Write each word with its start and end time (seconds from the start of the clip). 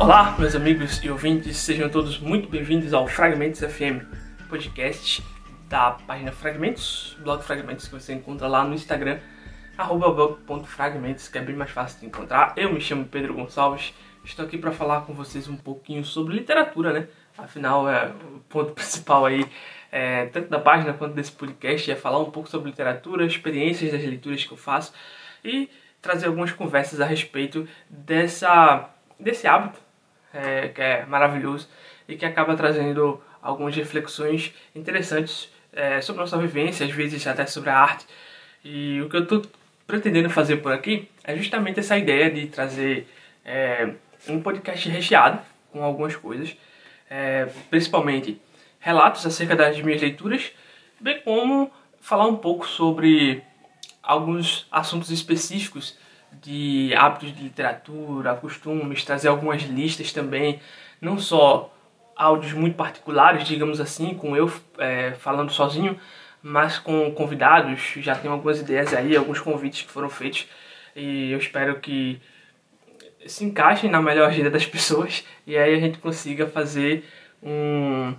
Olá, 0.00 0.34
meus 0.38 0.56
amigos 0.56 1.04
e 1.04 1.10
ouvintes, 1.10 1.58
sejam 1.58 1.90
todos 1.90 2.18
muito 2.18 2.48
bem-vindos 2.48 2.94
ao 2.94 3.06
Fragmentos 3.06 3.60
FM, 3.60 4.00
podcast 4.48 5.22
da 5.68 5.90
página 5.90 6.32
Fragmentos, 6.32 7.18
blog 7.20 7.44
Fragmentos 7.44 7.86
que 7.86 7.92
você 7.92 8.14
encontra 8.14 8.48
lá 8.48 8.64
no 8.64 8.72
Instagram, 8.72 9.18
blog.fragmentos, 9.76 11.28
que 11.28 11.36
é 11.36 11.42
bem 11.42 11.54
mais 11.54 11.70
fácil 11.70 12.00
de 12.00 12.06
encontrar. 12.06 12.54
Eu 12.56 12.72
me 12.72 12.80
chamo 12.80 13.04
Pedro 13.04 13.34
Gonçalves, 13.34 13.92
estou 14.24 14.46
aqui 14.46 14.56
para 14.56 14.72
falar 14.72 15.02
com 15.02 15.12
vocês 15.12 15.46
um 15.48 15.56
pouquinho 15.56 16.02
sobre 16.02 16.34
literatura, 16.34 16.94
né? 16.94 17.06
Afinal, 17.36 17.86
é 17.86 18.06
o 18.06 18.40
ponto 18.48 18.72
principal 18.72 19.26
aí, 19.26 19.46
é, 19.92 20.24
tanto 20.28 20.48
da 20.48 20.58
página 20.58 20.94
quanto 20.94 21.14
desse 21.14 21.32
podcast, 21.32 21.90
é 21.90 21.94
falar 21.94 22.20
um 22.20 22.30
pouco 22.30 22.48
sobre 22.48 22.70
literatura, 22.70 23.26
experiências 23.26 23.92
das 23.92 24.00
leituras 24.00 24.42
que 24.46 24.52
eu 24.52 24.56
faço 24.56 24.94
e 25.44 25.68
trazer 26.00 26.24
algumas 26.24 26.52
conversas 26.52 27.02
a 27.02 27.04
respeito 27.04 27.68
dessa, 27.90 28.88
desse 29.18 29.46
hábito 29.46 29.89
é, 30.32 30.68
que 30.68 30.80
é 30.80 31.04
maravilhoso 31.06 31.68
e 32.08 32.16
que 32.16 32.24
acaba 32.24 32.56
trazendo 32.56 33.20
algumas 33.42 33.74
reflexões 33.74 34.52
interessantes 34.74 35.50
é, 35.72 36.00
sobre 36.00 36.20
nossa 36.20 36.36
vivência, 36.38 36.84
às 36.84 36.92
vezes 36.92 37.26
até 37.26 37.46
sobre 37.46 37.70
a 37.70 37.78
arte. 37.78 38.06
E 38.64 39.00
o 39.00 39.08
que 39.08 39.16
eu 39.16 39.22
estou 39.22 39.42
pretendendo 39.86 40.30
fazer 40.30 40.58
por 40.58 40.72
aqui 40.72 41.08
é 41.24 41.36
justamente 41.36 41.80
essa 41.80 41.96
ideia 41.96 42.30
de 42.30 42.46
trazer 42.46 43.08
é, 43.44 43.94
um 44.28 44.40
podcast 44.40 44.88
recheado 44.88 45.40
com 45.72 45.82
algumas 45.82 46.16
coisas, 46.16 46.56
é, 47.08 47.48
principalmente 47.70 48.40
relatos 48.78 49.24
acerca 49.26 49.54
das 49.56 49.80
minhas 49.80 50.00
leituras, 50.00 50.52
bem 51.00 51.20
como 51.22 51.70
falar 52.00 52.26
um 52.26 52.36
pouco 52.36 52.66
sobre 52.66 53.42
alguns 54.02 54.66
assuntos 54.70 55.10
específicos 55.10 55.96
de 56.40 56.94
hábitos 56.96 57.34
de 57.34 57.42
literatura, 57.42 58.34
costumes, 58.34 59.04
trazer 59.04 59.28
algumas 59.28 59.62
listas 59.62 60.12
também, 60.12 60.60
não 61.00 61.18
só 61.18 61.74
áudios 62.16 62.52
muito 62.52 62.76
particulares, 62.76 63.46
digamos 63.46 63.80
assim, 63.80 64.14
com 64.14 64.36
eu 64.36 64.52
é, 64.78 65.12
falando 65.12 65.50
sozinho, 65.50 65.98
mas 66.42 66.78
com 66.78 67.10
convidados. 67.12 67.80
Já 67.96 68.14
tenho 68.14 68.32
algumas 68.32 68.60
ideias 68.60 68.92
aí, 68.92 69.16
alguns 69.16 69.40
convites 69.40 69.82
que 69.82 69.90
foram 69.90 70.10
feitos 70.10 70.46
e 70.94 71.30
eu 71.30 71.38
espero 71.38 71.80
que 71.80 72.20
se 73.26 73.44
encaixem 73.44 73.90
na 73.90 74.00
melhor 74.00 74.28
agenda 74.28 74.50
das 74.50 74.66
pessoas 74.66 75.24
e 75.46 75.56
aí 75.56 75.74
a 75.74 75.80
gente 75.80 75.98
consiga 75.98 76.46
fazer 76.46 77.04
um, 77.42 78.14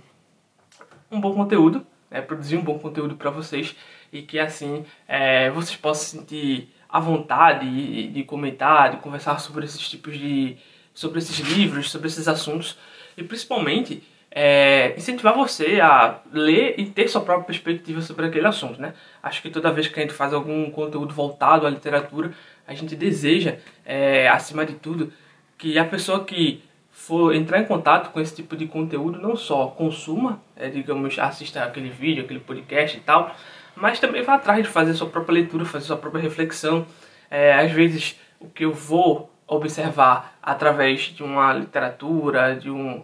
um 1.10 1.20
bom 1.20 1.34
conteúdo, 1.34 1.86
né, 2.10 2.20
produzir 2.20 2.56
um 2.56 2.62
bom 2.62 2.78
conteúdo 2.78 3.16
para 3.16 3.30
vocês 3.30 3.76
e 4.12 4.22
que 4.22 4.38
assim 4.38 4.84
é, 5.08 5.50
vocês 5.50 5.76
possam 5.76 6.20
sentir 6.20 6.72
à 6.92 7.00
vontade 7.00 7.68
de, 7.68 8.08
de 8.08 8.22
comentar, 8.22 8.90
de 8.90 8.96
conversar 8.98 9.38
sobre 9.40 9.64
esses 9.64 9.88
tipos 9.88 10.18
de. 10.18 10.56
sobre 10.92 11.18
esses 11.18 11.38
livros, 11.38 11.90
sobre 11.90 12.08
esses 12.08 12.28
assuntos 12.28 12.76
e 13.16 13.22
principalmente 13.22 14.02
é, 14.34 14.94
incentivar 14.96 15.34
você 15.34 15.80
a 15.80 16.20
ler 16.32 16.74
e 16.78 16.86
ter 16.86 17.08
sua 17.08 17.20
própria 17.20 17.46
perspectiva 17.46 18.00
sobre 18.00 18.26
aquele 18.26 18.46
assunto, 18.46 18.80
né? 18.80 18.94
Acho 19.22 19.42
que 19.42 19.50
toda 19.50 19.70
vez 19.70 19.88
que 19.88 19.98
a 19.98 20.02
gente 20.02 20.14
faz 20.14 20.32
algum 20.32 20.70
conteúdo 20.70 21.12
voltado 21.12 21.66
à 21.66 21.70
literatura, 21.70 22.32
a 22.66 22.74
gente 22.74 22.96
deseja, 22.96 23.56
é, 23.84 24.28
acima 24.28 24.64
de 24.64 24.74
tudo, 24.74 25.12
que 25.58 25.78
a 25.78 25.84
pessoa 25.84 26.24
que 26.24 26.62
for 26.90 27.34
entrar 27.34 27.58
em 27.58 27.64
contato 27.64 28.10
com 28.10 28.20
esse 28.20 28.34
tipo 28.34 28.56
de 28.56 28.66
conteúdo 28.66 29.18
não 29.18 29.36
só 29.36 29.66
consuma, 29.68 30.42
é, 30.56 30.68
digamos, 30.68 31.18
assista 31.18 31.64
aquele 31.64 31.90
vídeo, 31.90 32.24
aquele 32.24 32.40
podcast 32.40 32.96
e 32.96 33.00
tal, 33.00 33.34
mas 33.76 33.98
também 33.98 34.22
vá 34.22 34.34
atrás 34.34 34.62
de 34.62 34.68
fazer 34.68 34.94
sua 34.94 35.08
própria 35.08 35.34
leitura, 35.34 35.64
fazer 35.64 35.86
sua 35.86 35.96
própria 35.96 36.22
reflexão. 36.22 36.86
É, 37.30 37.54
às 37.54 37.70
vezes, 37.72 38.18
o 38.38 38.48
que 38.48 38.64
eu 38.64 38.72
vou 38.72 39.30
observar 39.46 40.36
através 40.42 41.02
de 41.02 41.22
uma 41.22 41.52
literatura, 41.52 42.56
de 42.56 42.70
um 42.70 43.02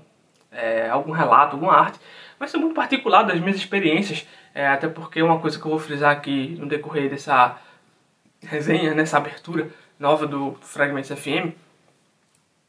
é, 0.50 0.88
algum 0.88 1.12
relato, 1.12 1.56
alguma 1.56 1.74
arte, 1.74 1.98
vai 2.38 2.48
ser 2.48 2.58
muito 2.58 2.74
particular 2.74 3.22
das 3.22 3.40
minhas 3.40 3.56
experiências, 3.56 4.26
é, 4.54 4.66
até 4.66 4.88
porque 4.88 5.22
uma 5.22 5.38
coisa 5.38 5.58
que 5.58 5.64
eu 5.64 5.70
vou 5.70 5.78
frisar 5.78 6.10
aqui 6.10 6.56
no 6.58 6.66
decorrer 6.66 7.10
dessa 7.10 7.58
resenha, 8.42 8.94
nessa 8.94 9.18
abertura 9.18 9.70
nova 9.98 10.26
do 10.26 10.56
Fragmentos 10.60 11.10
FM, 11.10 11.52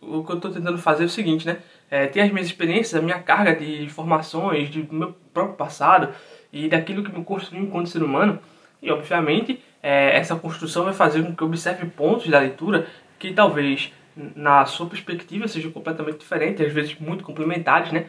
o 0.01 0.24
que 0.24 0.31
eu 0.31 0.35
estou 0.35 0.51
tentando 0.51 0.78
fazer 0.78 1.03
é 1.03 1.06
o 1.06 1.09
seguinte, 1.09 1.45
né? 1.45 1.57
É, 1.91 2.07
tem 2.07 2.24
as 2.24 2.31
minhas 2.31 2.47
experiências, 2.47 2.95
a 2.95 3.03
minha 3.03 3.19
carga 3.19 3.56
de 3.56 3.84
informações, 3.84 4.69
do 4.69 4.94
meu 4.94 5.13
próprio 5.34 5.56
passado, 5.56 6.13
e 6.52 6.68
daquilo 6.68 7.04
que 7.04 7.12
me 7.12 7.24
construiu 7.24 7.64
enquanto 7.64 7.90
ser 7.90 8.04
humano. 8.04 8.40
E, 8.82 8.92
obviamente, 8.92 9.62
é, 9.82 10.16
essa 10.18 10.36
construção 10.36 10.84
vai 10.86 10.94
fazer 10.94 11.24
com 11.24 11.36
que 11.36 11.42
eu 11.42 11.48
observe 11.48 11.86
pontos 11.88 12.28
da 12.28 12.40
leitura 12.40 12.88
que 13.18 13.34
talvez, 13.34 13.92
na 14.16 14.66
sua 14.66 14.88
perspectiva, 14.88 15.48
sejam 15.48 15.72
completamente 15.72 16.18
diferentes, 16.18 16.66
às 16.66 16.72
vezes 16.72 16.98
muito 17.00 17.24
complementares, 17.24 17.92
né? 17.92 18.08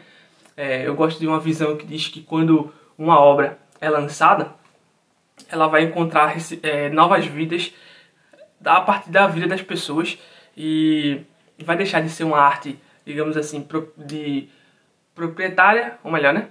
É, 0.55 0.87
eu 0.87 0.95
gosto 0.95 1.19
de 1.19 1.27
uma 1.27 1.39
visão 1.39 1.77
que 1.77 1.85
diz 1.85 2.07
que 2.07 2.21
quando 2.21 2.71
uma 2.97 3.19
obra 3.19 3.57
é 3.79 3.89
lançada, 3.89 4.53
ela 5.49 5.67
vai 5.67 5.83
encontrar 5.83 6.35
é, 6.61 6.89
novas 6.89 7.25
vidas 7.25 7.73
a 8.63 8.81
partir 8.81 9.09
da 9.09 9.27
vida 9.27 9.47
das 9.47 9.61
pessoas 9.61 10.17
e 10.55 11.21
vai 11.59 11.75
deixar 11.75 12.01
de 12.01 12.09
ser 12.09 12.23
uma 12.23 12.39
arte, 12.39 12.77
digamos 13.05 13.37
assim, 13.37 13.65
de 13.97 14.47
proprietária, 15.15 15.97
ou 16.03 16.11
melhor, 16.11 16.33
né? 16.33 16.47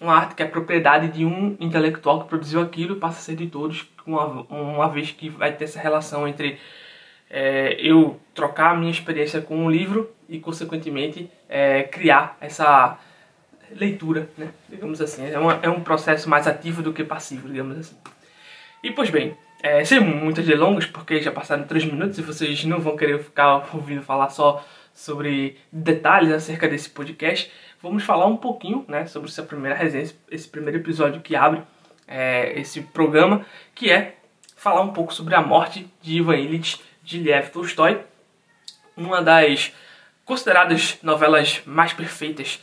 Uma 0.00 0.14
arte 0.14 0.34
que 0.34 0.42
é 0.42 0.46
propriedade 0.46 1.08
de 1.08 1.24
um 1.24 1.56
intelectual 1.60 2.22
que 2.22 2.28
produziu 2.28 2.60
aquilo 2.60 2.96
passa 2.96 3.18
a 3.18 3.22
ser 3.22 3.36
de 3.36 3.46
todos, 3.46 3.88
uma, 4.06 4.42
uma 4.50 4.88
vez 4.88 5.10
que 5.10 5.28
vai 5.28 5.52
ter 5.52 5.64
essa 5.64 5.80
relação 5.80 6.26
entre 6.26 6.58
é, 7.30 7.76
eu 7.78 8.20
trocar 8.34 8.70
a 8.70 8.74
minha 8.74 8.90
experiência 8.90 9.40
com 9.40 9.56
um 9.56 9.70
livro 9.70 10.10
e, 10.28 10.38
consequentemente, 10.38 11.30
é, 11.48 11.82
criar 11.84 12.36
essa 12.40 12.98
leitura, 13.72 14.28
né? 14.36 14.50
digamos 14.68 15.00
assim. 15.00 15.26
É, 15.26 15.38
uma, 15.38 15.58
é 15.62 15.68
um 15.68 15.80
processo 15.80 16.28
mais 16.28 16.46
ativo 16.46 16.82
do 16.82 16.92
que 16.92 17.02
passivo, 17.02 17.48
digamos 17.48 17.78
assim. 17.78 17.96
E, 18.82 18.90
pois 18.90 19.10
bem, 19.10 19.36
é, 19.62 19.84
sem 19.84 19.98
muitas 20.00 20.44
delongas, 20.44 20.86
porque 20.86 21.22
já 21.22 21.32
passaram 21.32 21.64
três 21.64 21.84
minutos 21.84 22.18
e 22.18 22.22
vocês 22.22 22.64
não 22.64 22.80
vão 22.80 22.96
querer 22.96 23.18
ficar 23.22 23.68
ouvindo 23.74 24.02
falar 24.02 24.28
só 24.28 24.64
sobre 24.92 25.56
detalhes 25.72 26.30
acerca 26.30 26.68
desse 26.68 26.90
podcast, 26.90 27.50
vamos 27.84 28.02
falar 28.02 28.24
um 28.24 28.36
pouquinho 28.38 28.82
né, 28.88 29.04
sobre 29.04 29.28
essa 29.28 29.42
primeira 29.42 29.76
resenha, 29.76 30.10
esse 30.30 30.48
primeiro 30.48 30.78
episódio 30.78 31.20
que 31.20 31.36
abre 31.36 31.62
é, 32.08 32.58
esse 32.58 32.80
programa, 32.80 33.44
que 33.74 33.90
é 33.90 34.16
falar 34.56 34.80
um 34.80 34.94
pouco 34.94 35.12
sobre 35.12 35.34
a 35.34 35.42
morte 35.42 35.86
de 36.00 36.16
Ivan 36.16 36.36
Illich 36.36 36.80
de 37.02 37.20
Lev 37.20 37.50
Tolstói, 37.50 38.00
uma 38.96 39.20
das 39.20 39.70
consideradas 40.24 40.96
novelas 41.02 41.60
mais 41.66 41.92
perfeitas 41.92 42.58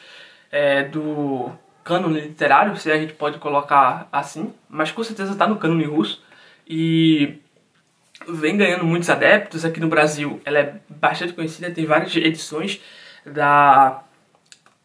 é, 0.51 0.85
do 0.85 1.51
cânone 1.83 2.21
literário, 2.21 2.75
se 2.75 2.91
a 2.91 2.97
gente 2.97 3.13
pode 3.13 3.37
colocar 3.37 4.09
assim, 4.11 4.51
mas 4.67 4.91
com 4.91 5.03
certeza 5.03 5.33
está 5.33 5.45
no 5.45 5.57
cânone 5.57 5.85
russo 5.85 6.23
e 6.67 7.37
vem 8.27 8.57
ganhando 8.57 8.85
muitos 8.85 9.09
adeptos 9.09 9.63
aqui 9.63 9.79
no 9.79 9.87
Brasil. 9.87 10.41
Ela 10.43 10.59
é 10.59 10.75
bastante 10.89 11.33
conhecida, 11.33 11.69
tem 11.69 11.85
várias 11.85 12.15
edições 12.15 12.81
da 13.23 14.03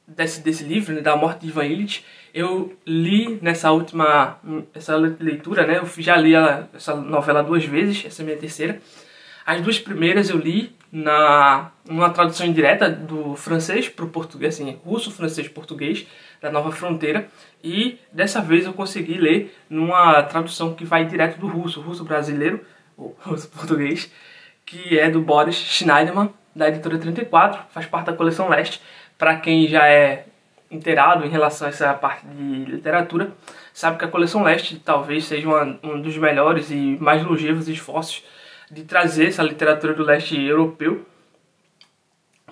desse, 0.07 0.41
desse 0.41 0.65
livro, 0.65 0.95
né, 0.95 1.01
da 1.01 1.17
morte 1.17 1.41
de 1.41 1.49
Ivan 1.49 1.65
Illich, 1.65 2.05
eu 2.33 2.77
li 2.87 3.39
nessa 3.41 3.71
última 3.73 4.39
essa 4.75 4.95
leitura, 4.97 5.67
né? 5.67 5.79
Eu 5.79 5.87
já 5.99 6.17
li 6.17 6.37
a, 6.37 6.69
essa 6.75 6.95
novela 6.95 7.43
duas 7.43 7.65
vezes, 7.65 8.05
essa 8.05 8.21
é 8.21 8.23
a 8.23 8.27
minha 8.27 8.39
terceira. 8.39 8.81
As 9.45 9.61
duas 9.61 9.79
primeiras 9.79 10.29
eu 10.29 10.37
li 10.37 10.77
na 10.93 11.71
uma 11.89 12.11
tradução 12.11 12.47
indireta 12.47 12.91
do 12.91 13.37
francês 13.37 13.89
para 13.89 14.05
o 14.05 14.09
português, 14.09 14.55
assim, 14.55 14.79
russo, 14.85 15.11
francês, 15.11 15.49
português, 15.49 16.07
da 16.41 16.51
Nova 16.51 16.71
Fronteira. 16.73 17.29
E 17.63 17.99
dessa 18.13 18.41
vez 18.41 18.67
eu 18.67 18.73
consegui 18.73 19.15
ler 19.15 19.57
numa 19.69 20.23
tradução 20.25 20.75
que 20.75 20.85
vai 20.85 21.05
direto 21.05 21.39
do 21.39 21.47
russo, 21.47 21.81
russo 21.81 22.05
brasileiro, 22.05 22.61
ou 22.97 23.17
russo 23.23 23.49
português, 23.49 24.11
que 24.65 24.99
é 24.99 25.11
do 25.11 25.21
Boris 25.21 25.57
Schneiderman, 25.57 26.31
da 26.55 26.69
editora 26.69 26.99
34, 26.99 27.67
faz 27.71 27.87
parte 27.87 28.07
da 28.07 28.15
coleção 28.15 28.49
Leste 28.49 28.81
para 29.19 29.37
quem 29.37 29.67
já 29.67 29.87
é 29.89 30.27
inteirado 30.71 31.25
em 31.25 31.29
relação 31.29 31.67
a 31.67 31.71
essa 31.71 31.95
parte 31.95 32.27
de 32.27 32.65
literatura, 32.65 33.33
sabe 33.73 33.99
que 33.99 34.05
a 34.05 34.09
coleção 34.09 34.43
Leste 34.43 34.79
talvez 34.79 35.25
seja 35.25 35.47
uma, 35.47 35.79
um 35.83 36.01
dos 36.01 36.17
melhores 36.17 36.71
e 36.71 36.97
mais 37.01 37.25
longevos 37.25 37.69
esforços 37.69 38.25
de 38.71 38.85
trazer 38.85 39.29
essa 39.29 39.43
literatura 39.43 39.95
do 39.95 40.03
leste 40.03 40.41
europeu, 40.41 41.07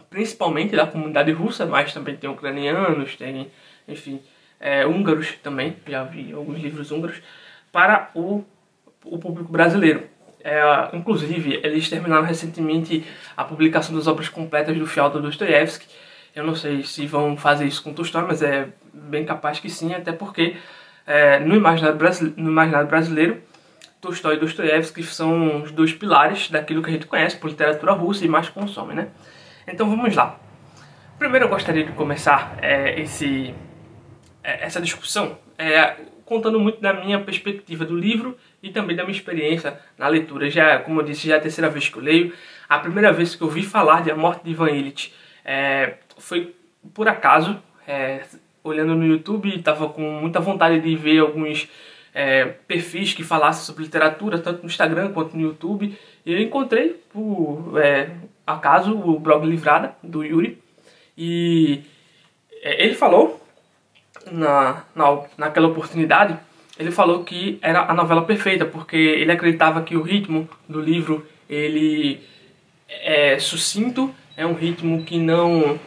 principalmente 0.09 0.77
da 0.77 0.87
comunidade 0.87 1.33
russa, 1.33 1.67
mas 1.67 1.93
também 1.93 2.17
tem 2.17 2.31
ucranianos, 2.31 3.17
tem, 3.17 3.51
enfim, 3.89 4.23
é, 4.61 4.87
húngaros 4.87 5.33
também, 5.43 5.77
já 5.87 6.05
vi 6.05 6.33
alguns 6.33 6.61
livros 6.61 6.93
húngaros, 6.93 7.21
para 7.73 8.11
o, 8.15 8.45
o 9.05 9.19
público 9.19 9.51
brasileiro. 9.51 10.09
É, 10.45 10.63
inclusive, 10.93 11.59
eles 11.65 11.89
terminaram 11.89 12.23
recentemente 12.23 13.05
a 13.37 13.43
publicação 13.43 13.97
das 13.97 14.07
obras 14.07 14.29
completas 14.29 14.77
do 14.77 14.87
Fyodor 14.87 15.21
Dostoevsky, 15.21 15.87
eu 16.35 16.45
não 16.45 16.55
sei 16.55 16.83
se 16.83 17.07
vão 17.07 17.37
fazer 17.37 17.65
isso 17.65 17.83
com 17.83 17.93
Tolstói, 17.93 18.23
mas 18.23 18.43
é 18.43 18.69
bem 18.93 19.25
capaz 19.25 19.61
que 19.61 19.71
sim, 19.71 19.95
até 19.95 20.13
porque 20.13 20.57
é, 21.07 21.39
no, 21.39 21.55
imaginário 21.55 21.97
brasileiro, 21.97 22.41
no 22.41 22.51
imaginário 22.51 22.89
brasileiro, 22.89 23.43
Tolstói 24.01 24.35
e 24.35 24.39
Dostoiévski 24.39 25.03
são 25.03 25.63
os 25.63 25.71
dois 25.71 25.93
pilares 25.93 26.51
daquilo 26.51 26.83
que 26.83 26.91
a 26.91 26.93
gente 26.93 27.07
conhece 27.07 27.37
por 27.37 27.49
literatura 27.49 27.93
russa 27.93 28.25
e 28.25 28.29
mais 28.29 28.49
consome, 28.49 28.95
né? 28.95 29.09
Então 29.67 29.89
vamos 29.89 30.15
lá. 30.15 30.39
Primeiro 31.19 31.47
eu 31.47 31.49
gostaria 31.49 31.85
de 31.85 31.93
começar 31.93 32.59
é, 32.61 33.01
esse, 33.01 33.55
é, 34.43 34.65
essa 34.65 34.81
discussão 34.81 35.39
é, 35.57 35.95
contando 36.25 36.59
muito 36.59 36.81
da 36.81 36.93
minha 36.93 37.21
perspectiva 37.21 37.85
do 37.85 37.97
livro 37.97 38.37
e 38.63 38.71
também 38.71 38.97
da 38.97 39.05
minha 39.05 39.17
experiência 39.17 39.79
na 39.97 40.09
leitura. 40.09 40.51
Já, 40.51 40.81
como 40.81 41.01
eu 41.01 41.05
disse, 41.05 41.29
já 41.29 41.35
é 41.35 41.39
a 41.39 41.41
terceira 41.41 41.71
vez 41.71 41.89
que 41.89 41.97
eu 41.97 42.03
leio. 42.03 42.33
A 42.69 42.79
primeira 42.79 43.13
vez 43.13 43.35
que 43.37 43.43
eu 43.43 43.49
vi 43.49 43.63
falar 43.63 44.03
de 44.03 44.11
A 44.11 44.17
Morte 44.17 44.45
de 44.45 44.51
Ivan 44.51 44.71
Illich 44.71 45.15
é, 45.45 45.95
foi 46.19 46.55
por 46.93 47.09
acaso, 47.09 47.61
é, 47.87 48.23
olhando 48.63 48.95
no 48.95 49.07
YouTube, 49.07 49.55
estava 49.55 49.89
com 49.89 50.03
muita 50.03 50.41
vontade 50.41 50.81
de 50.81 50.97
ver 50.97 51.21
alguns 51.21 51.69
é, 52.15 52.45
perfis 52.67 53.13
que 53.13 53.23
falassem 53.23 53.65
sobre 53.65 53.85
literatura, 53.85 54.39
tanto 54.39 54.63
no 54.63 54.67
Instagram 54.67 55.13
quanto 55.13 55.37
no 55.37 55.43
YouTube. 55.43 55.97
E 56.25 56.33
eu 56.33 56.41
encontrei, 56.41 57.01
por 57.13 57.79
é, 57.79 58.11
acaso, 58.47 58.97
o 58.97 59.19
blog 59.19 59.47
Livrada, 59.47 59.97
do 60.03 60.23
Yuri. 60.23 60.59
E 61.17 61.83
é, 62.63 62.85
ele 62.85 62.95
falou, 62.95 63.45
na, 64.31 64.85
na, 64.95 65.23
naquela 65.37 65.69
oportunidade, 65.69 66.39
ele 66.79 66.91
falou 66.91 67.25
que 67.25 67.59
era 67.63 67.83
a 67.83 67.95
novela 67.95 68.25
perfeita, 68.25 68.65
porque 68.65 68.97
ele 68.97 69.31
acreditava 69.31 69.83
que 69.83 69.97
o 69.97 70.03
ritmo 70.03 70.49
do 70.69 70.81
livro 70.81 71.27
ele 71.49 72.21
é 72.89 73.39
sucinto, 73.39 74.13
é 74.37 74.45
um 74.47 74.55
ritmo 74.55 75.05
que 75.05 75.19
não 75.19 75.79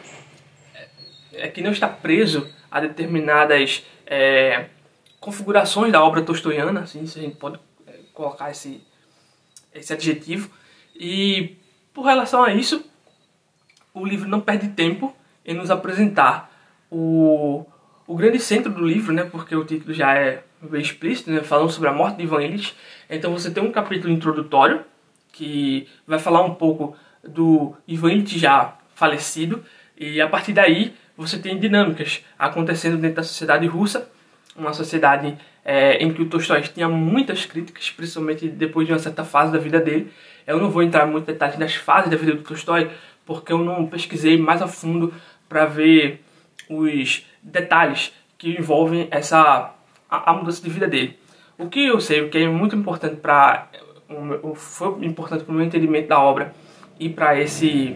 é, 1.38 1.48
que 1.48 1.62
não 1.62 1.70
está 1.70 1.88
preso 1.88 2.48
a 2.70 2.80
determinadas 2.80 3.84
é, 4.06 4.66
configurações 5.20 5.92
da 5.92 6.02
obra 6.02 6.22
tostoiana, 6.22 6.80
assim, 6.80 7.06
se 7.06 7.18
a 7.18 7.22
gente 7.22 7.36
pode 7.36 7.58
é, 7.86 7.92
colocar 8.12 8.50
esse, 8.50 8.82
esse 9.74 9.92
adjetivo. 9.92 10.50
E 10.94 11.56
por 11.92 12.04
relação 12.04 12.42
a 12.42 12.52
isso, 12.52 12.84
o 13.94 14.04
livro 14.04 14.28
não 14.28 14.40
perde 14.40 14.68
tempo 14.68 15.14
em 15.44 15.54
nos 15.54 15.70
apresentar 15.70 16.50
o, 16.90 17.66
o 18.06 18.14
grande 18.14 18.38
centro 18.38 18.72
do 18.72 18.86
livro, 18.86 19.12
né, 19.12 19.24
porque 19.24 19.54
o 19.54 19.64
título 19.64 19.92
já 19.92 20.14
é 20.14 20.44
bem 20.60 20.80
explícito, 20.80 21.30
né, 21.30 21.42
falando 21.42 21.70
sobre 21.70 21.88
a 21.88 21.92
morte 21.92 22.16
de 22.16 22.24
Ivan 22.24 22.42
Illich. 22.42 22.74
Então 23.08 23.32
você 23.32 23.50
tem 23.50 23.62
um 23.62 23.72
capítulo 23.72 24.12
introdutório 24.12 24.84
que 25.32 25.88
vai 26.06 26.18
falar 26.18 26.42
um 26.42 26.54
pouco 26.54 26.96
do 27.22 27.74
Ivan 27.86 28.12
Illich 28.12 28.38
já 28.38 28.76
falecido 28.94 29.64
e 29.96 30.20
a 30.20 30.28
partir 30.28 30.52
daí 30.52 30.94
você 31.18 31.36
tem 31.36 31.58
dinâmicas 31.58 32.24
acontecendo 32.38 32.96
dentro 32.96 33.16
da 33.16 33.22
sociedade 33.24 33.66
russa, 33.66 34.08
uma 34.56 34.72
sociedade 34.72 35.36
é, 35.64 35.96
em 35.96 36.12
que 36.12 36.22
o 36.22 36.26
Tolstói 36.26 36.62
tinha 36.62 36.88
muitas 36.88 37.44
críticas, 37.44 37.90
principalmente 37.90 38.48
depois 38.48 38.86
de 38.86 38.92
uma 38.92 39.00
certa 39.00 39.24
fase 39.24 39.52
da 39.52 39.58
vida 39.58 39.80
dele. 39.80 40.12
Eu 40.46 40.60
não 40.60 40.70
vou 40.70 40.80
entrar 40.80 41.08
em 41.08 41.20
detalhes 41.20 41.58
das 41.58 41.74
fases 41.74 42.08
da 42.08 42.16
vida 42.16 42.34
do 42.34 42.42
Tolstói, 42.42 42.88
porque 43.26 43.52
eu 43.52 43.58
não 43.58 43.86
pesquisei 43.86 44.38
mais 44.38 44.62
a 44.62 44.68
fundo 44.68 45.12
para 45.48 45.66
ver 45.66 46.22
os 46.70 47.26
detalhes 47.42 48.12
que 48.38 48.56
envolvem 48.56 49.08
essa 49.10 49.74
a, 50.08 50.30
a, 50.30 50.32
mudança 50.32 50.62
de 50.62 50.70
vida 50.70 50.86
dele. 50.86 51.18
O 51.58 51.68
que 51.68 51.84
eu 51.84 52.00
sei, 52.00 52.20
o 52.22 52.28
que 52.28 52.38
é 52.38 52.48
muito 52.48 52.76
importante 52.76 53.16
para 53.16 53.68
foi 54.54 55.04
importante 55.04 55.44
para 55.44 55.52
o 55.52 55.54
meu 55.54 55.66
entendimento 55.66 56.08
da 56.08 56.18
obra 56.18 56.54
e 56.98 57.10
para 57.10 57.38
esse 57.38 57.94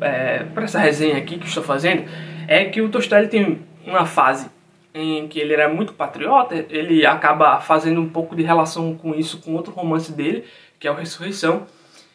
é, 0.00 0.42
para 0.42 0.64
essa 0.64 0.78
resenha 0.78 1.18
aqui 1.18 1.38
que 1.38 1.46
estou 1.46 1.62
fazendo 1.62 2.04
é 2.48 2.64
que 2.66 2.80
o 2.80 2.88
Tolstói 2.88 3.28
tem 3.28 3.62
uma 3.86 4.06
fase 4.06 4.50
em 4.94 5.26
que 5.26 5.38
ele 5.38 5.54
era 5.54 5.68
muito 5.68 5.94
patriota, 5.94 6.54
ele 6.68 7.06
acaba 7.06 7.60
fazendo 7.60 8.00
um 8.00 8.08
pouco 8.08 8.36
de 8.36 8.42
relação 8.42 8.94
com 8.94 9.14
isso 9.14 9.38
com 9.38 9.54
outro 9.54 9.72
romance 9.72 10.12
dele, 10.12 10.44
que 10.78 10.86
é 10.86 10.90
o 10.90 10.94
Ressurreição, 10.94 11.66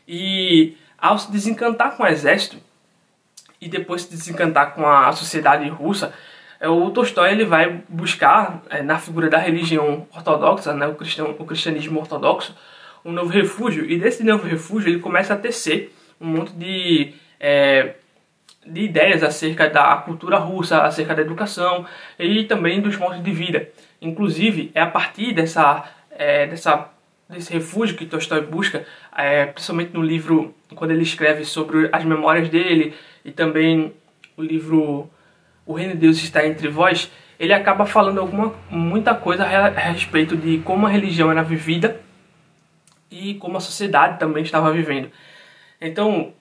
e 0.08 0.78
ao 0.98 1.18
se 1.18 1.32
desencantar 1.32 1.98
com 1.98 2.04
o 2.04 2.08
exército 2.08 2.58
e 3.60 3.68
depois 3.68 4.04
se 4.04 4.10
desencantar 4.10 4.76
com 4.76 4.88
a 4.88 5.12
sociedade 5.12 5.68
russa, 5.70 6.14
é, 6.60 6.68
o 6.68 6.90
Tolstói 6.92 7.32
ele 7.32 7.46
vai 7.46 7.82
buscar 7.90 8.62
é, 8.70 8.82
na 8.82 8.98
figura 8.98 9.30
da 9.30 9.38
religião 9.38 10.08
ortodoxa, 10.16 10.74
né, 10.74 10.88
o, 10.88 10.96
cristão, 10.96 11.36
o 11.38 11.46
cristianismo 11.46 12.00
ortodoxo, 12.00 12.56
um 13.04 13.12
novo 13.12 13.30
refúgio 13.30 13.90
e 13.90 13.98
desse 13.98 14.24
novo 14.24 14.48
refúgio 14.48 14.90
ele 14.90 15.00
começa 15.00 15.34
a 15.34 15.38
tecer 15.38 15.94
um 16.20 16.28
monte 16.28 16.52
de 16.54 17.14
é, 17.40 17.96
de 18.68 18.82
ideias 18.82 19.24
acerca 19.24 19.70
da 19.70 19.96
cultura 19.98 20.38
russa, 20.38 20.84
acerca 20.84 21.16
da 21.16 21.22
educação 21.22 21.86
e 22.20 22.44
também 22.44 22.82
dos 22.82 22.98
modos 22.98 23.24
de 23.24 23.32
vida. 23.32 23.70
Inclusive, 24.02 24.72
é 24.74 24.82
a 24.82 24.88
partir 24.88 25.34
dessa, 25.34 25.90
é, 26.12 26.48
dessa, 26.48 26.90
desse 27.30 27.54
refúgio 27.54 27.96
que 27.96 28.06
Tolstói 28.06 28.42
busca, 28.42 28.86
é, 29.16 29.46
principalmente 29.46 29.94
no 29.94 30.02
livro, 30.02 30.54
quando 30.76 30.92
ele 30.92 31.04
escreve 31.04 31.46
sobre 31.46 31.90
as 31.92 32.04
memórias 32.04 32.50
dele 32.50 32.94
e 33.24 33.32
também 33.32 33.94
o 34.36 34.42
livro 34.42 35.10
O 35.66 35.74
Reino 35.74 35.94
de 35.94 36.00
Deus 36.00 36.18
está 36.18 36.46
entre 36.46 36.68
vós, 36.68 37.12
ele 37.40 37.54
acaba 37.54 37.86
falando 37.86 38.20
alguma, 38.20 38.54
muita 38.70 39.14
coisa 39.14 39.46
a 39.46 39.70
respeito 39.70 40.36
de 40.36 40.60
como 40.60 40.86
a 40.86 40.90
religião 40.90 41.30
era 41.32 41.44
vivida 41.44 42.00
e 43.10 43.36
como 43.36 43.58
a 43.58 43.60
sociedade 43.60 44.20
também 44.20 44.44
estava 44.44 44.72
vivendo. 44.72 45.10
Então, 45.80 46.34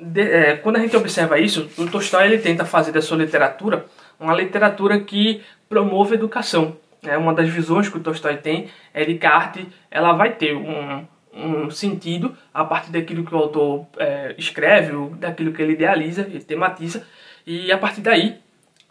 de, 0.00 0.22
é, 0.22 0.56
quando 0.56 0.76
a 0.76 0.80
gente 0.80 0.96
observa 0.96 1.38
isso, 1.38 1.68
o 1.76 1.86
Tolstói 1.86 2.26
ele 2.26 2.38
tenta 2.38 2.64
fazer 2.64 2.92
da 2.92 3.02
sua 3.02 3.18
literatura 3.18 3.84
uma 4.18 4.34
literatura 4.34 5.00
que 5.00 5.42
promove 5.68 6.14
educação. 6.14 6.76
É 7.02 7.16
uma 7.16 7.32
das 7.32 7.48
visões 7.48 7.88
que 7.88 7.96
o 7.96 8.00
Tolstói 8.00 8.36
tem 8.36 8.68
é 8.92 9.04
de 9.04 9.14
que 9.14 9.26
a 9.26 9.34
arte 9.34 9.66
ela 9.90 10.12
vai 10.12 10.32
ter 10.32 10.54
um, 10.54 11.06
um 11.32 11.70
sentido 11.70 12.36
a 12.52 12.64
partir 12.64 12.92
daquilo 12.92 13.24
que 13.24 13.34
o 13.34 13.38
autor 13.38 13.86
é, 13.96 14.34
escreve, 14.36 14.92
daquilo 15.16 15.52
que 15.52 15.62
ele 15.62 15.72
idealiza, 15.72 16.22
ele 16.22 16.40
tematiza, 16.40 17.06
e 17.46 17.72
a 17.72 17.78
partir 17.78 18.02
daí 18.02 18.38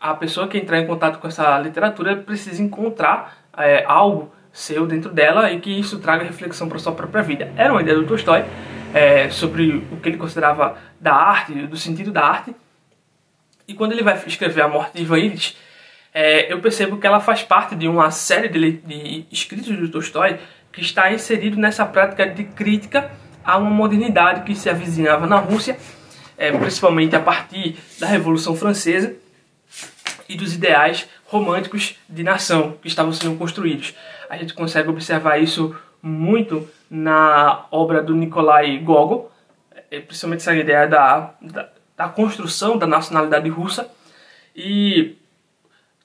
a 0.02 0.16
pessoa 0.16 0.48
que 0.48 0.58
entrar 0.58 0.80
em 0.80 0.88
contato 0.88 1.20
com 1.20 1.28
essa 1.28 1.60
literatura 1.60 2.16
precisa 2.16 2.64
encontrar 2.64 3.38
é, 3.56 3.84
algo 3.86 4.34
seu 4.52 4.88
dentro 4.88 5.12
dela 5.12 5.52
e 5.52 5.60
que 5.60 5.70
isso 5.70 6.00
traga 6.00 6.24
reflexão 6.24 6.68
para 6.68 6.80
sua 6.80 6.94
própria 6.94 7.22
vida. 7.22 7.54
Era 7.56 7.72
uma 7.72 7.82
ideia 7.82 7.98
do 7.98 8.08
Tolstói 8.08 8.44
é, 8.94 9.30
sobre 9.30 9.86
o 9.92 9.98
que 9.98 10.10
ele 10.10 10.18
considerava 10.18 10.78
da 11.00 11.14
arte, 11.14 11.54
do 11.54 11.78
sentido 11.78 12.12
da 12.12 12.24
arte. 12.24 12.56
E 13.68 13.74
quando 13.74 13.92
ele 13.92 14.04
vai 14.04 14.22
escrever 14.26 14.62
A 14.62 14.68
Morte 14.68 14.96
de 14.96 15.04
Ivan 15.04 15.20
Illich, 15.20 15.56
é, 16.14 16.52
eu 16.52 16.60
percebo 16.60 16.98
que 16.98 17.06
ela 17.06 17.20
faz 17.20 17.44
parte 17.44 17.76
de 17.76 17.88
uma 17.88 18.10
série 18.12 18.50
de, 18.50 18.72
de 18.72 19.26
escritos 19.32 19.76
do 19.78 19.90
Tolstói 19.90 20.40
que 20.72 20.82
está 20.82 21.12
inserido 21.12 21.58
nessa 21.58 21.86
prática 21.86 22.28
de 22.28 22.44
crítica 22.44 23.12
a 23.44 23.58
uma 23.58 23.70
modernidade 23.70 24.44
que 24.44 24.56
se 24.56 24.70
avizinhava 24.70 25.28
na 25.28 25.38
Rússia, 25.38 25.78
é, 26.38 26.52
principalmente 26.52 27.16
a 27.16 27.20
partir 27.20 27.78
da 28.00 28.08
Revolução 28.08 28.56
Francesa 28.56 29.16
e 30.28 30.36
dos 30.36 30.54
ideais 30.54 31.08
românticos 31.26 31.96
de 32.08 32.24
nação 32.24 32.78
que 32.82 32.88
estavam 32.88 33.14
sendo 33.14 33.38
construídos. 33.38 33.94
A 34.30 34.38
gente 34.38 34.54
consegue 34.54 34.90
observar 34.90 35.38
isso 35.38 35.76
muito 36.02 36.68
na 36.90 37.66
obra 37.72 38.02
do 38.02 38.16
Nikolai 38.16 38.78
Gogol, 38.80 39.32
é, 39.92 40.00
principalmente 40.00 40.42
essa 40.42 40.56
ideia 40.56 40.88
da, 40.88 41.34
da, 41.42 41.70
da 41.96 42.10
construção 42.10 42.78
da 42.78 42.88
nacionalidade 42.88 43.50
russa. 43.50 43.90
E 44.56 45.16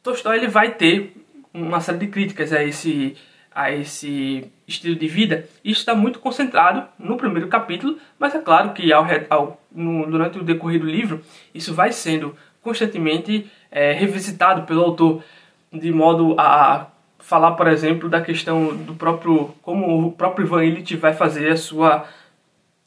Tolstói 0.02 0.36
ele 0.36 0.48
vai 0.48 0.72
ter 0.72 1.16
uma 1.52 1.80
série 1.80 1.98
de 1.98 2.08
críticas 2.08 2.52
a 2.52 2.62
esse, 2.62 3.16
a 3.54 3.70
esse 3.70 4.50
estilo 4.66 4.96
de 4.96 5.08
vida. 5.08 5.48
Isso 5.64 5.80
está 5.80 5.94
muito 5.94 6.18
concentrado 6.18 6.86
no 6.98 7.16
primeiro 7.16 7.48
capítulo, 7.48 7.98
mas 8.18 8.34
é 8.34 8.40
claro 8.40 8.72
que 8.72 8.92
ao, 8.92 9.06
ao, 9.30 9.62
no, 9.72 10.06
durante 10.06 10.38
o 10.38 10.44
decorrer 10.44 10.80
do 10.80 10.86
livro 10.86 11.22
isso 11.54 11.72
vai 11.72 11.92
sendo 11.92 12.36
constantemente 12.60 13.50
é, 13.70 13.92
revisitado 13.92 14.62
pelo 14.62 14.82
autor 14.82 15.22
de 15.72 15.90
modo 15.92 16.34
a 16.38 16.86
falar, 17.24 17.52
por 17.52 17.66
exemplo, 17.66 18.08
da 18.08 18.20
questão 18.20 18.76
do 18.76 18.94
próprio 18.94 19.54
como 19.62 20.06
o 20.06 20.12
próprio 20.12 20.46
Ivan 20.46 20.64
Illich 20.64 20.94
vai 20.96 21.14
fazer 21.14 21.50
a 21.50 21.56
sua 21.56 22.04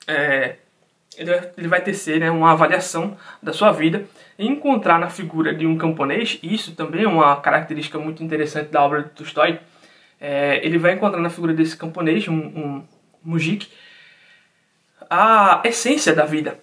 é, 0.08 0.58
ele 1.17 1.67
vai 1.67 1.82
tecer 1.82 2.20
né, 2.20 2.29
uma 2.29 2.51
avaliação 2.51 3.17
da 3.41 3.51
sua 3.51 3.72
vida 3.72 4.06
e 4.38 4.48
encontrar 4.48 5.00
na 5.00 5.10
figura 5.10 5.53
de 5.53 5.65
um 5.65 5.75
camponês, 5.75 6.38
isso 6.44 6.75
também 6.75 7.03
é 7.03 7.08
uma 7.08 7.36
característica 7.38 7.98
muito 7.98 8.24
interessante 8.24 8.70
da 8.70 8.84
obra 8.84 9.01
de 9.01 9.10
Tolstói, 9.10 9.60
é, 10.22 10.63
ele 10.63 10.77
vai 10.77 10.94
encontrar 10.94 11.20
na 11.20 11.32
figura 11.32 11.53
desse 11.53 11.75
camponês, 11.75 12.27
um, 12.27 12.36
um 12.36 12.84
mujik, 13.24 13.67
a 15.10 15.62
essência 15.65 16.13
da 16.13 16.25
vida. 16.25 16.60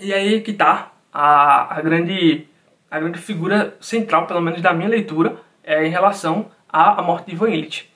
E 0.00 0.12
aí 0.12 0.40
que 0.40 0.50
está 0.50 0.92
a, 1.12 1.78
a, 1.78 1.80
grande, 1.80 2.48
a 2.90 2.98
grande 2.98 3.20
figura 3.20 3.76
central, 3.80 4.26
pelo 4.26 4.40
menos 4.40 4.60
da 4.60 4.72
minha 4.72 4.88
leitura, 4.88 5.36
é, 5.62 5.86
em 5.86 5.90
relação 5.90 6.50
à, 6.76 7.00
à 7.00 7.02
morte 7.02 7.26
de 7.26 7.32
Ivan 7.32 7.48
Illich. 7.48 7.88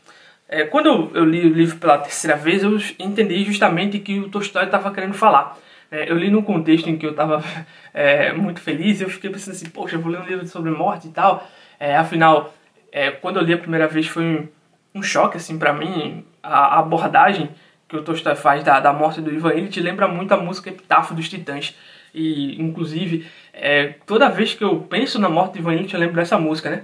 É, 0.48 0.64
quando 0.64 1.10
eu 1.14 1.24
li 1.24 1.46
o 1.46 1.52
livro 1.52 1.76
pela 1.76 1.98
terceira 1.98 2.36
vez, 2.36 2.62
eu 2.62 2.78
entendi 2.98 3.44
justamente 3.44 3.98
que 3.98 4.18
o 4.18 4.28
Tolstói 4.28 4.64
estava 4.64 4.90
querendo 4.90 5.12
falar. 5.12 5.56
É, 5.90 6.10
eu 6.10 6.16
li 6.16 6.30
num 6.30 6.42
contexto 6.42 6.88
em 6.88 6.96
que 6.96 7.04
eu 7.04 7.10
estava 7.10 7.44
é, 7.92 8.32
muito 8.32 8.60
feliz, 8.60 9.00
eu 9.00 9.10
fiquei 9.10 9.28
pensando 9.28 9.54
assim, 9.54 9.68
poxa, 9.68 9.96
eu 9.96 10.00
vou 10.00 10.10
ler 10.10 10.20
um 10.20 10.24
livro 10.24 10.46
sobre 10.46 10.70
morte 10.70 11.08
e 11.08 11.10
tal. 11.10 11.46
É, 11.78 11.96
afinal, 11.96 12.54
é, 12.90 13.10
quando 13.10 13.38
eu 13.38 13.44
li 13.44 13.52
a 13.52 13.58
primeira 13.58 13.86
vez 13.86 14.06
foi 14.06 14.24
um, 14.24 14.48
um 14.94 15.02
choque 15.02 15.36
assim 15.36 15.58
para 15.58 15.72
mim, 15.72 16.24
a, 16.42 16.76
a, 16.76 16.78
abordagem 16.78 17.50
que 17.86 17.96
o 17.96 18.02
Tolstói 18.02 18.34
faz 18.34 18.64
da, 18.64 18.80
da 18.80 18.92
morte 18.92 19.20
do 19.20 19.32
Ivan 19.32 19.52
Illich 19.52 19.80
lembra 19.80 20.08
muito 20.08 20.32
a 20.32 20.36
música 20.36 20.70
Epitáfio 20.70 21.14
dos 21.14 21.28
Titãs. 21.28 21.76
E, 22.14 22.60
inclusive, 22.60 23.26
é, 23.52 23.94
toda 24.06 24.28
vez 24.28 24.54
que 24.54 24.64
eu 24.64 24.80
penso 24.80 25.18
na 25.20 25.28
morte 25.28 25.52
do 25.52 25.58
Ivan 25.58 25.74
Illich, 25.74 25.94
eu 25.94 26.00
lembro 26.00 26.16
dessa 26.16 26.38
música, 26.38 26.70
né? 26.70 26.82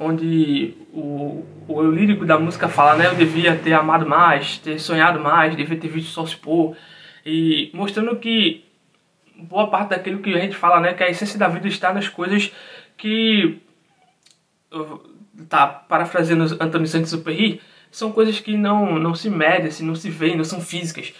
Onde 0.00 0.74
o, 0.92 1.44
o 1.66 1.82
eu 1.82 1.90
lírico 1.90 2.24
da 2.24 2.38
música 2.38 2.68
fala, 2.68 2.96
né? 2.96 3.06
Eu 3.08 3.16
devia 3.16 3.56
ter 3.56 3.72
amado 3.72 4.06
mais, 4.06 4.58
ter 4.58 4.78
sonhado 4.78 5.18
mais, 5.18 5.56
devia 5.56 5.76
ter 5.76 5.88
visto 5.88 6.08
o 6.08 6.12
sol 6.12 6.26
se 6.26 6.36
pôr. 6.36 6.76
E 7.26 7.70
mostrando 7.74 8.14
que 8.16 8.64
boa 9.36 9.68
parte 9.68 9.90
daquilo 9.90 10.20
que 10.20 10.32
a 10.32 10.38
gente 10.38 10.56
fala, 10.56 10.80
né? 10.80 10.94
Que 10.94 11.02
a 11.02 11.10
essência 11.10 11.36
da 11.36 11.48
vida 11.48 11.66
está 11.66 11.92
nas 11.92 12.08
coisas 12.08 12.52
que... 12.96 13.60
Tá, 15.48 15.66
parafraseando 15.66 16.56
Antônio 16.60 16.86
Saint-Exupéry, 16.86 17.60
são 17.90 18.12
coisas 18.12 18.40
que 18.40 18.56
não, 18.56 18.98
não 18.98 19.14
se 19.14 19.30
medem, 19.30 19.68
assim, 19.68 19.84
não 19.84 19.94
se 19.94 20.10
veem, 20.10 20.36
não 20.36 20.44
são 20.44 20.60
físicas. 20.60 21.14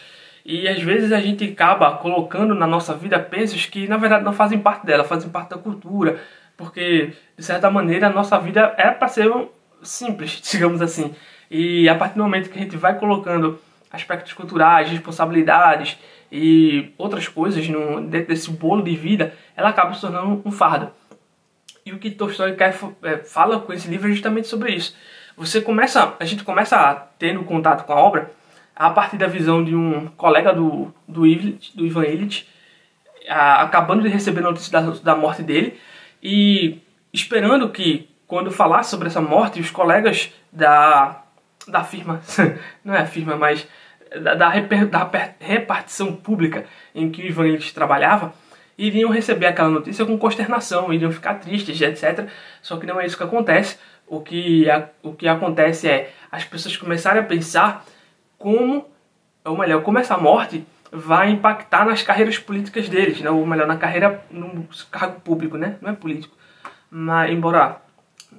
E 0.45 0.67
às 0.67 0.83
vezes 0.83 1.13
a 1.13 1.21
gente 1.21 1.45
acaba 1.45 1.97
colocando 1.99 2.55
na 2.55 2.67
nossa 2.67 2.95
vida 2.95 3.19
pesos 3.19 3.67
que 3.67 3.87
na 3.87 3.97
verdade 3.97 4.25
não 4.25 4.33
fazem 4.33 4.59
parte 4.59 4.87
dela, 4.87 5.05
fazem 5.05 5.31
parte 5.31 5.51
da 5.51 5.59
cultura, 5.59 6.23
porque 6.57 7.13
de 7.39 7.45
certa 7.45 7.71
maneira 7.71 8.09
a 8.09 8.11
nossa 8.11 8.39
vida 8.39 8.75
é 8.77 8.91
para 8.91 9.09
ser 9.09 9.33
simples, 9.83 10.41
digamos 10.51 10.83
assim. 10.83 11.15
E 11.51 11.89
a 11.89 11.95
partir 11.95 12.17
do 12.17 12.23
momento 12.23 12.51
que 12.51 12.59
a 12.59 12.63
gente 12.63 12.77
vai 12.77 12.99
colocando 12.99 13.59
aspectos 13.91 14.35
culturais, 14.35 14.91
responsabilidades 14.91 15.97
e 16.31 16.93
outras 16.99 17.27
coisas 17.27 17.67
no, 17.69 18.03
dentro 18.03 18.29
desse 18.29 18.51
bolo 18.51 18.83
de 18.83 18.95
vida, 18.95 19.33
ela 19.57 19.71
acaba 19.71 19.95
se 19.95 20.01
tornando 20.03 20.43
um 20.45 20.51
fardo. 20.51 20.91
E 21.87 21.93
o 21.93 21.99
que 21.99 22.11
Tolstói 22.11 22.53
quer, 22.53 22.77
é, 23.03 23.17
fala 23.19 23.61
com 23.61 23.73
esse 23.73 23.89
livro 23.89 24.09
é 24.09 24.13
justamente 24.13 24.47
sobre 24.47 24.75
isso 24.75 24.95
você 25.39 25.61
começa, 25.61 26.17
a 26.19 26.25
gente 26.25 26.43
começa 26.43 26.77
a 26.77 26.95
tendo 26.95 27.45
contato 27.45 27.87
com 27.87 27.93
a 27.93 27.97
obra 27.97 28.33
a 28.75 28.91
partir 28.91 29.17
da 29.17 29.29
visão 29.29 29.65
de 29.65 29.75
um 29.75 30.09
colega 30.09 30.53
do, 30.53 30.93
do, 31.07 31.23
do 31.75 31.87
Ivan 31.87 32.05
Illich, 32.05 32.49
a, 33.29 33.63
acabando 33.63 34.03
de 34.03 34.09
receber 34.09 34.41
a 34.41 34.51
notícia 34.51 34.73
da, 34.73 34.91
da 34.91 35.17
morte 35.17 35.43
dele 35.43 35.79
e 36.21 36.79
esperando 37.13 37.69
que, 37.71 38.09
quando 38.27 38.51
falasse 38.51 38.91
sobre 38.91 39.09
essa 39.09 39.21
morte, 39.21 39.61
os 39.61 39.71
colegas 39.71 40.33
da, 40.53 41.23
da 41.67 41.85
firma, 41.85 42.21
não 42.85 42.95
é 42.95 43.01
a 43.01 43.07
firma, 43.07 43.37
mas 43.37 43.67
da, 44.23 44.35
da, 44.35 44.51
da 44.51 45.11
repartição 45.39 46.15
pública 46.15 46.65
em 46.95 47.11
que 47.11 47.23
o 47.23 47.27
Ivan 47.27 47.49
Illich 47.49 47.75
trabalhava, 47.75 48.33
iriam 48.77 49.11
receber 49.11 49.47
aquela 49.47 49.69
notícia 49.69 50.07
com 50.07 50.17
consternação, 50.17 50.93
iriam 50.93 51.11
ficar 51.11 51.35
tristes, 51.35 51.81
etc. 51.81 52.29
Só 52.63 52.77
que 52.77 52.87
não 52.87 53.01
é 53.01 53.07
isso 53.07 53.17
que 53.17 53.25
acontece 53.25 53.77
o 54.09 54.21
que, 54.21 54.69
a, 54.71 54.89
o 55.03 55.13
que 55.13 55.29
acontece 55.29 55.89
é 55.89 56.13
as 56.31 56.45
pessoas 56.45 56.77
começarem 56.77 57.23
a 57.23 57.25
pensar 57.25 57.85
como, 58.39 58.87
ou 59.45 59.57
melhor, 59.57 59.83
como 59.83 59.99
essa 59.99 60.17
morte 60.17 60.65
vai 60.91 61.31
impactar 61.31 61.85
nas 61.85 62.03
carreiras 62.03 62.39
políticas 62.39 62.89
deles, 62.89 63.21
né? 63.21 63.31
ou 63.31 63.47
melhor, 63.47 63.67
na 63.67 63.77
carreira 63.77 64.25
no 64.31 64.67
cargo 64.91 65.21
público, 65.21 65.57
né? 65.57 65.77
não 65.83 65.91
é 65.91 65.93
político. 65.93 66.37
Mas, 66.91 67.31
embora 67.31 67.81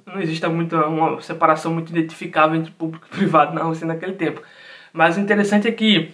não 0.06 0.20
exista 0.20 0.48
muita, 0.48 0.86
uma 0.86 1.20
separação 1.20 1.72
muito 1.72 1.90
identificável 1.90 2.56
entre 2.56 2.72
público 2.72 3.06
e 3.10 3.16
privado 3.16 3.54
na 3.54 3.62
Rússia 3.62 3.86
naquele 3.86 4.14
tempo. 4.14 4.42
Mas 4.92 5.16
o 5.16 5.20
interessante 5.20 5.68
é 5.68 5.72
que 5.72 6.12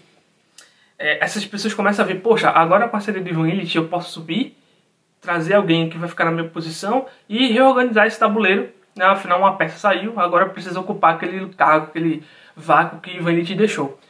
é, 0.99 1.23
essas 1.25 1.45
pessoas 1.45 1.75
começam 1.75 2.05
a 2.05 2.09
ver, 2.09 2.17
poxa, 2.17 2.51
agora 2.51 2.91
a 2.93 3.01
série 3.01 3.21
de 3.21 3.31
Ivan 3.31 3.49
eu 3.75 3.89
posso 3.89 4.13
subir, 4.13 4.57
trazer 5.21 5.55
alguém 5.55 5.89
que 5.89 5.99
vai 5.99 6.09
ficar 6.09 6.27
na 6.27 6.31
minha 6.31 6.49
posição 6.49 7.07
e 7.29 7.53
reorganizar 7.53 8.07
esse 8.07 8.19
tabuleiro 8.19 8.69
né, 8.97 9.05
afinal 9.05 9.39
uma 9.39 9.57
peça 9.57 9.77
saiu, 9.77 10.19
agora 10.19 10.49
precisa 10.49 10.81
ocupar 10.81 11.15
aquele 11.15 11.49
cargo, 11.51 11.87
aquele 11.87 12.25
vácuo 12.57 13.01
que 13.01 13.15
Ivan 13.15 13.35
deixou. 13.43 14.01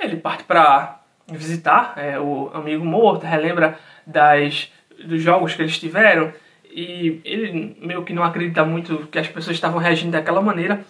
Ele 0.00 0.16
parte 0.16 0.44
para 0.44 0.98
visitar 1.30 1.92
é, 1.96 2.18
o 2.18 2.50
amigo 2.54 2.84
morto, 2.84 3.24
relembra 3.24 3.78
das, 4.06 4.72
dos 5.04 5.22
jogos 5.22 5.54
que 5.54 5.62
eles 5.62 5.78
tiveram 5.78 6.32
e 6.74 7.20
ele 7.24 7.76
meio 7.80 8.02
que 8.02 8.12
não 8.12 8.24
acredita 8.24 8.64
muito 8.64 9.06
que 9.06 9.18
as 9.18 9.28
pessoas 9.28 9.54
estavam 9.54 9.78
reagindo 9.78 10.10
daquela 10.10 10.42
maneira. 10.42 10.84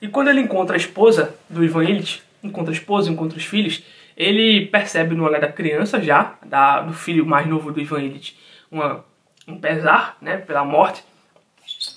E 0.00 0.06
quando 0.06 0.28
ele 0.28 0.40
encontra 0.40 0.76
a 0.76 0.78
esposa 0.78 1.34
do 1.50 1.64
Ivan 1.64 1.82
Illich, 1.82 2.22
encontra 2.44 2.72
a 2.72 2.76
esposa, 2.76 3.10
encontra 3.10 3.36
os 3.36 3.44
filhos, 3.44 3.82
ele 4.16 4.66
percebe 4.66 5.16
no 5.16 5.24
olhar 5.24 5.40
da 5.40 5.50
criança 5.50 6.00
já, 6.00 6.36
da, 6.46 6.80
do 6.80 6.92
filho 6.92 7.26
mais 7.26 7.44
novo 7.44 7.72
do 7.72 7.80
Ivan 7.80 8.02
Illich, 8.02 8.38
uma, 8.70 9.04
um 9.48 9.58
pesar 9.58 10.16
né, 10.22 10.36
pela 10.36 10.64
morte 10.64 11.02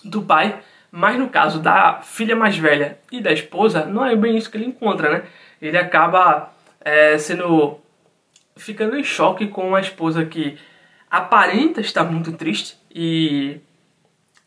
do 0.03 0.23
pai, 0.23 0.59
mas 0.91 1.19
no 1.19 1.29
caso 1.29 1.59
da 1.59 2.01
filha 2.01 2.35
mais 2.35 2.57
velha 2.57 2.97
e 3.11 3.21
da 3.21 3.31
esposa, 3.31 3.85
não 3.85 4.03
é 4.03 4.15
bem 4.15 4.37
isso 4.37 4.49
que 4.49 4.57
ele 4.57 4.65
encontra, 4.65 5.11
né? 5.11 5.23
Ele 5.61 5.77
acaba 5.77 6.51
é, 6.81 7.15
sendo. 7.19 7.79
ficando 8.57 8.97
em 8.97 9.03
choque 9.03 9.47
com 9.47 9.75
a 9.75 9.81
esposa 9.81 10.25
que 10.25 10.57
aparenta 11.11 11.79
estar 11.79 12.03
muito 12.05 12.31
triste 12.31 12.78
e 12.93 13.59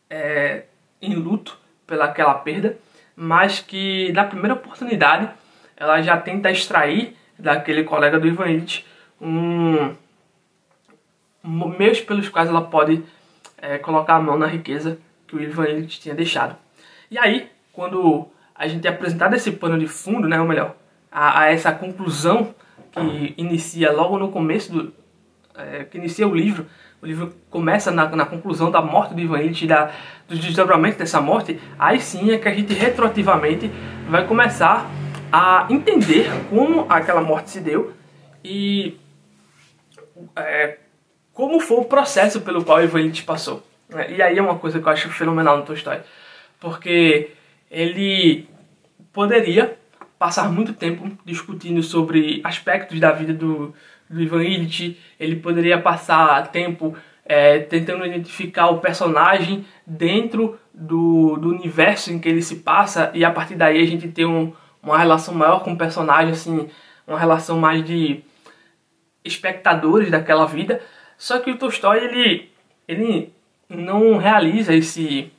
é, 0.09 0.63
em 1.01 1.15
luto 1.15 1.57
pelaquela 1.85 2.33
perda, 2.35 2.77
mas 3.15 3.59
que 3.59 4.11
na 4.13 4.23
primeira 4.23 4.53
oportunidade 4.53 5.29
ela 5.75 6.01
já 6.01 6.17
tenta 6.17 6.51
extrair 6.51 7.15
daquele 7.37 7.83
colega 7.83 8.19
do 8.19 8.27
Ivan 8.27 8.49
Illich 8.49 8.85
um 9.19 9.95
meios 11.77 11.99
pelos 11.99 12.29
quais 12.29 12.49
ela 12.49 12.61
pode 12.61 13.03
é, 13.57 13.77
colocar 13.77 14.15
a 14.15 14.21
mão 14.21 14.37
na 14.37 14.47
riqueza 14.47 14.97
que 15.27 15.35
o 15.35 15.41
Ivan 15.41 15.65
Illich 15.67 15.99
tinha 15.99 16.15
deixado. 16.15 16.55
E 17.11 17.17
aí, 17.17 17.49
quando 17.71 18.27
a 18.55 18.67
gente 18.67 18.87
é 18.87 18.89
apresentado 18.89 19.35
esse 19.35 19.51
pano 19.51 19.77
de 19.77 19.87
fundo, 19.87 20.27
né, 20.27 20.39
ou 20.39 20.47
melhor, 20.47 20.75
a, 21.11 21.41
a 21.41 21.51
essa 21.51 21.71
conclusão 21.71 22.53
que 22.91 23.33
inicia 23.37 23.91
logo 23.91 24.17
no 24.17 24.29
começo 24.29 24.71
do 24.71 24.93
é, 25.55 25.83
que 25.83 25.97
inicia 25.97 26.27
o 26.27 26.33
livro, 26.33 26.65
o 27.03 27.05
livro 27.05 27.33
começa 27.49 27.91
na, 27.91 28.07
na 28.15 28.25
conclusão 28.25 28.71
da 28.71 28.81
morte 28.81 29.13
do 29.13 29.19
Ivan 29.19 29.41
Illich, 29.41 29.67
da, 29.67 29.91
dos 30.25 30.39
desdobramentos 30.39 30.97
dessa 30.97 31.19
morte, 31.19 31.59
aí 31.77 31.99
sim 31.99 32.31
é 32.31 32.37
que 32.37 32.47
a 32.47 32.53
gente 32.53 32.73
retroativamente 32.73 33.69
vai 34.09 34.25
começar 34.25 34.89
a 35.29 35.67
entender 35.69 36.27
como 36.49 36.85
aquela 36.87 37.21
morte 37.21 37.49
se 37.49 37.59
deu 37.59 37.91
e 38.41 38.97
é, 40.33 40.77
como 41.33 41.59
foi 41.59 41.77
o 41.79 41.85
processo 41.85 42.39
pelo 42.39 42.63
qual 42.63 42.77
o 42.77 42.83
Ivan 42.83 43.01
Illich 43.01 43.23
passou. 43.23 43.61
E 44.07 44.21
aí 44.21 44.37
é 44.37 44.41
uma 44.41 44.57
coisa 44.57 44.79
que 44.79 44.87
eu 44.87 44.91
acho 44.91 45.09
fenomenal 45.09 45.57
no 45.57 45.65
Tolstói, 45.65 45.99
porque 46.57 47.31
ele 47.69 48.47
poderia 49.11 49.77
passar 50.17 50.49
muito 50.49 50.71
tempo 50.71 51.11
discutindo 51.25 51.83
sobre 51.83 52.39
aspectos 52.45 52.97
da 52.97 53.11
vida 53.11 53.33
do, 53.33 53.75
do 54.13 54.21
Ivan 54.21 54.43
Illich, 54.43 54.99
ele 55.19 55.37
poderia 55.37 55.79
passar 55.79 56.51
tempo 56.51 56.95
é, 57.25 57.59
tentando 57.59 58.05
identificar 58.05 58.69
o 58.69 58.79
personagem 58.79 59.65
dentro 59.85 60.59
do, 60.73 61.37
do 61.37 61.49
universo 61.49 62.11
em 62.11 62.19
que 62.19 62.29
ele 62.29 62.41
se 62.41 62.57
passa 62.57 63.11
e 63.13 63.23
a 63.23 63.31
partir 63.31 63.55
daí 63.55 63.81
a 63.81 63.85
gente 63.85 64.07
ter 64.07 64.25
um, 64.25 64.53
uma 64.81 64.97
relação 64.97 65.33
maior 65.33 65.63
com 65.63 65.73
o 65.73 65.77
personagem, 65.77 66.33
assim, 66.33 66.69
uma 67.07 67.19
relação 67.19 67.57
mais 67.57 67.83
de 67.83 68.21
espectadores 69.23 70.11
daquela 70.11 70.45
vida. 70.45 70.81
Só 71.17 71.39
que 71.39 71.51
o 71.51 71.57
Tolstói, 71.57 72.03
ele, 72.03 72.51
ele 72.87 73.33
não 73.69 74.17
realiza 74.17 74.73
esse, 74.75 75.31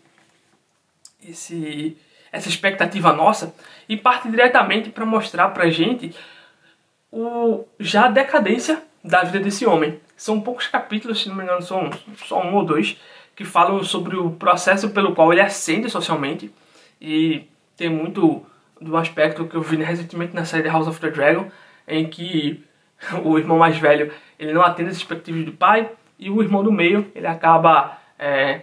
esse, 1.27 1.97
essa 2.33 2.49
expectativa 2.49 3.13
nossa 3.13 3.55
e 3.89 3.97
parte 3.97 4.31
diretamente 4.31 4.89
para 4.89 5.05
mostrar 5.05 5.49
para 5.51 5.69
gente 5.69 6.15
o, 7.15 7.65
já 7.79 8.07
a 8.07 8.11
decadência 8.11 8.83
da 9.03 9.23
vida 9.23 9.41
desse 9.41 9.65
homem. 9.65 10.01
São 10.17 10.41
poucos 10.41 10.67
capítulos, 10.67 11.23
se 11.23 11.29
não 11.29 11.37
me 11.37 11.45
engano, 11.45 11.63
são 11.63 11.91
só 12.17 12.43
um 12.43 12.55
ou 12.55 12.65
dois, 12.65 12.99
que 13.37 13.45
falam 13.45 13.83
sobre 13.83 14.17
o 14.17 14.31
processo 14.31 14.91
pelo 14.91 15.15
qual 15.15 15.33
ele 15.33 15.41
ascende 15.41 15.89
socialmente 15.89 16.53
e 17.01 17.47
tem 17.77 17.89
muito 17.89 18.45
do 18.81 18.97
aspecto 18.97 19.47
que 19.47 19.55
eu 19.55 19.63
vi 19.63 19.77
recentemente 19.77 20.35
na 20.35 20.45
série 20.45 20.69
House 20.69 20.89
of 20.89 21.01
the 21.01 21.11
Dragon, 21.11 21.51
em 21.87 22.09
que 22.09 22.63
o 23.25 23.39
irmão 23.39 23.59
mais 23.59 23.77
velho 23.79 24.13
ele 24.39 24.53
não 24.53 24.63
atende 24.63 24.91
as 24.91 24.97
expectativas 24.97 25.45
do 25.45 25.53
pai 25.53 25.91
e 26.19 26.31
o 26.31 26.43
irmão 26.43 26.63
do 26.63 26.73
meio 26.73 27.11
ele 27.15 27.27
acaba 27.27 27.99
é, 28.19 28.63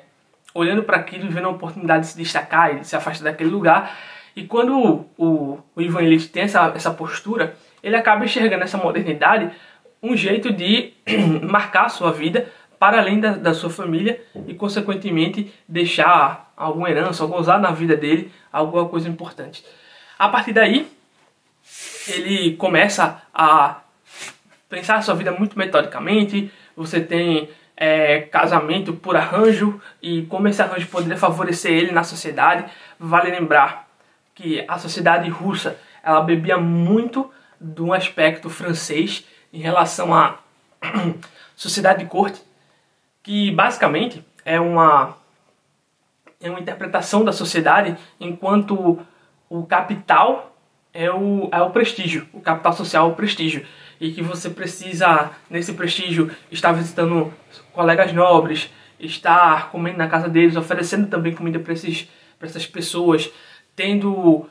olhando 0.53 0.83
para 0.83 0.97
aquilo 0.97 1.25
e 1.25 1.29
vendo 1.29 1.47
a 1.47 1.51
oportunidade 1.51 2.05
de 2.05 2.11
se 2.11 2.17
destacar 2.17 2.75
e 2.75 2.79
de 2.79 2.87
se 2.87 2.95
afastar 2.95 3.25
daquele 3.25 3.49
lugar. 3.49 3.97
E 4.35 4.43
quando 4.45 5.07
o, 5.17 5.59
o, 5.75 5.81
Ivan 5.81 6.03
Illich 6.03 6.29
tem 6.29 6.43
essa, 6.43 6.71
essa 6.73 6.91
postura, 6.91 7.55
ele 7.83 7.95
acaba 7.95 8.25
enxergando 8.25 8.63
essa 8.63 8.77
modernidade 8.77 9.51
um 10.01 10.15
jeito 10.15 10.51
de 10.51 10.93
marcar 11.43 11.85
a 11.85 11.89
sua 11.89 12.11
vida 12.11 12.51
para 12.79 12.99
além 12.99 13.19
da, 13.19 13.33
da 13.33 13.53
sua 13.53 13.69
família 13.69 14.19
e, 14.47 14.55
consequentemente, 14.55 15.53
deixar 15.67 16.51
alguma 16.57 16.89
herança, 16.89 17.21
algum 17.21 17.37
usar 17.37 17.59
na 17.59 17.69
vida 17.71 17.95
dele 17.95 18.31
alguma 18.51 18.87
coisa 18.89 19.07
importante. 19.07 19.63
A 20.17 20.27
partir 20.27 20.53
daí, 20.53 20.87
ele 22.07 22.55
começa 22.55 23.21
a 23.33 23.81
pensar 24.67 24.95
a 24.95 25.01
sua 25.01 25.13
vida 25.13 25.31
muito 25.31 25.57
metodicamente. 25.57 26.51
Você 26.75 26.99
tem 26.99 27.49
é, 27.77 28.21
casamento 28.21 28.93
por 28.93 29.15
arranjo 29.15 29.79
e 30.01 30.23
como 30.23 30.47
esse 30.47 30.61
arranjo 30.61 30.87
poderia 30.87 31.17
favorecer 31.17 31.71
ele 31.71 31.91
na 31.91 32.03
sociedade. 32.03 32.65
Vale 32.99 33.29
lembrar 33.29 33.87
que 34.33 34.65
a 34.67 34.79
sociedade 34.79 35.29
russa 35.29 35.77
ela 36.03 36.21
bebia 36.21 36.57
muito 36.57 37.29
de 37.61 37.81
um 37.81 37.93
aspecto 37.93 38.49
francês 38.49 39.25
em 39.53 39.59
relação 39.59 40.13
à 40.13 40.39
sociedade 41.55 42.03
de 42.03 42.09
corte, 42.09 42.41
que 43.21 43.51
basicamente 43.51 44.25
é 44.43 44.59
uma 44.59 45.15
é 46.41 46.49
uma 46.49 46.59
interpretação 46.59 47.23
da 47.23 47.31
sociedade 47.31 47.95
enquanto 48.19 48.99
o 49.47 49.63
capital 49.63 50.57
é 50.93 51.11
o, 51.11 51.49
é 51.51 51.61
o 51.61 51.69
prestígio, 51.69 52.27
o 52.33 52.41
capital 52.41 52.73
social 52.73 53.09
é 53.09 53.11
o 53.11 53.15
prestígio. 53.15 53.65
E 53.99 54.11
que 54.11 54.23
você 54.23 54.49
precisa, 54.49 55.29
nesse 55.49 55.73
prestígio, 55.73 56.31
estar 56.49 56.71
visitando 56.71 57.31
colegas 57.71 58.11
nobres, 58.11 58.71
estar 58.99 59.69
comendo 59.69 59.99
na 59.99 60.07
casa 60.07 60.27
deles, 60.27 60.55
oferecendo 60.55 61.07
também 61.07 61.35
comida 61.35 61.59
para 61.59 61.73
essas 61.73 62.65
pessoas, 62.65 63.31
tendo 63.75 64.49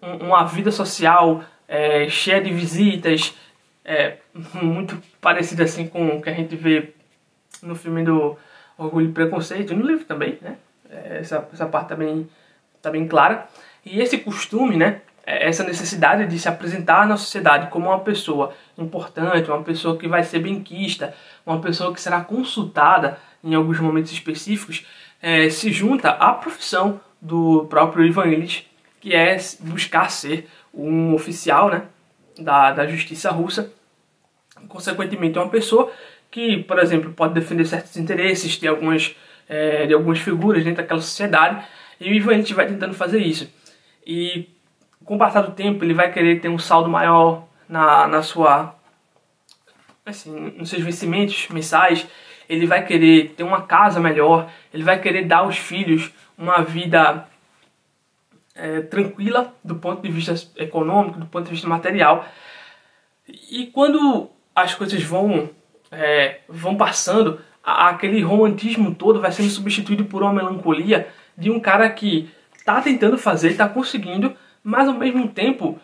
uma 0.00 0.44
vida 0.44 0.70
social 0.70 1.42
é, 1.68 2.08
cheia 2.08 2.40
de 2.40 2.50
visitas, 2.50 3.34
é, 3.84 4.16
muito 4.54 5.00
parecida 5.20 5.64
assim 5.64 5.86
com 5.86 6.16
o 6.16 6.22
que 6.22 6.30
a 6.30 6.34
gente 6.34 6.56
vê 6.56 6.94
no 7.62 7.74
filme 7.74 8.02
do 8.02 8.36
Orgulho 8.76 9.10
e 9.10 9.12
Preconceito, 9.12 9.74
no 9.74 9.86
livro 9.86 10.04
também, 10.04 10.38
né? 10.40 10.56
É, 10.90 11.18
essa, 11.18 11.46
essa 11.52 11.66
parte 11.66 11.88
também 11.88 12.24
tá, 12.24 12.30
tá 12.82 12.90
bem 12.90 13.06
clara. 13.06 13.46
E 13.84 14.00
esse 14.00 14.18
costume, 14.18 14.76
né? 14.76 15.02
É, 15.26 15.46
essa 15.46 15.62
necessidade 15.62 16.26
de 16.26 16.38
se 16.38 16.48
apresentar 16.48 17.06
na 17.06 17.16
sociedade 17.16 17.70
como 17.70 17.88
uma 17.88 18.00
pessoa 18.00 18.54
importante, 18.78 19.50
uma 19.50 19.62
pessoa 19.62 19.98
que 19.98 20.08
vai 20.08 20.22
ser 20.22 20.38
benquista, 20.38 21.14
uma 21.44 21.60
pessoa 21.60 21.92
que 21.92 22.00
será 22.00 22.22
consultada 22.22 23.18
em 23.44 23.54
alguns 23.54 23.78
momentos 23.78 24.10
específicos, 24.10 24.86
é, 25.20 25.50
se 25.50 25.70
junta 25.72 26.10
à 26.10 26.32
profissão 26.32 27.00
do 27.20 27.66
próprio 27.68 28.04
Ivan 28.04 28.26
Illich, 28.26 28.66
que 29.00 29.14
é 29.14 29.36
buscar 29.60 30.10
ser 30.10 30.48
um 30.72 31.14
oficial 31.14 31.70
né, 31.70 31.82
da, 32.38 32.72
da 32.72 32.86
justiça 32.86 33.30
russa, 33.30 33.72
consequentemente 34.68 35.38
uma 35.38 35.48
pessoa 35.48 35.90
que, 36.30 36.62
por 36.64 36.78
exemplo, 36.78 37.12
pode 37.12 37.34
defender 37.34 37.64
certos 37.64 37.96
interesses, 37.96 38.56
ter 38.56 38.68
algumas 38.68 39.16
é, 39.48 39.86
de 39.86 39.94
algumas 39.94 40.18
figuras 40.18 40.62
dentro 40.62 40.82
daquela 40.82 41.00
sociedade, 41.00 41.64
e 42.00 42.10
o 42.10 42.14
Ivan 42.14 42.42
vai 42.54 42.66
tentando 42.66 42.94
fazer 42.94 43.18
isso. 43.18 43.50
E 44.06 44.48
com 45.04 45.16
o 45.16 45.18
passar 45.18 45.42
do 45.42 45.52
tempo, 45.52 45.84
ele 45.84 45.94
vai 45.94 46.12
querer 46.12 46.40
ter 46.40 46.48
um 46.48 46.58
saldo 46.58 46.88
maior 46.88 47.48
na, 47.68 48.06
na 48.06 48.22
sua 48.22 48.74
assim, 50.04 50.52
nos 50.56 50.70
seus 50.70 50.82
vencimentos 50.82 51.48
mensais, 51.48 52.06
ele 52.48 52.66
vai 52.66 52.84
querer 52.84 53.34
ter 53.36 53.42
uma 53.42 53.62
casa 53.62 54.00
melhor, 54.00 54.50
ele 54.72 54.82
vai 54.82 54.98
querer 55.00 55.26
dar 55.26 55.38
aos 55.38 55.58
filhos 55.58 56.10
uma 56.36 56.62
vida 56.62 57.26
é, 58.58 58.80
tranquila 58.82 59.54
do 59.62 59.76
ponto 59.76 60.02
de 60.02 60.10
vista 60.10 60.34
econômico, 60.56 61.20
do 61.20 61.26
ponto 61.26 61.44
de 61.44 61.52
vista 61.52 61.68
material. 61.68 62.26
E 63.50 63.66
quando 63.66 64.28
as 64.54 64.74
coisas 64.74 65.02
vão, 65.02 65.48
é, 65.90 66.40
vão 66.48 66.76
passando, 66.76 67.40
aquele 67.62 68.20
romantismo 68.22 68.94
todo 68.94 69.20
vai 69.20 69.30
sendo 69.30 69.48
substituído 69.48 70.04
por 70.06 70.22
uma 70.22 70.32
melancolia 70.32 71.08
de 71.36 71.50
um 71.50 71.60
cara 71.60 71.88
que 71.88 72.28
está 72.56 72.80
tentando 72.82 73.16
fazer, 73.16 73.50
está 73.50 73.68
conseguindo, 73.68 74.34
mas 74.62 74.88
ao 74.88 74.94
mesmo 74.94 75.28
tempo 75.28 75.80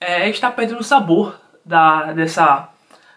é, 0.00 0.28
está 0.28 0.50
perdendo 0.50 0.80
o 0.80 0.84
sabor 0.84 1.40
da, 1.64 2.12
dessa, 2.12 2.70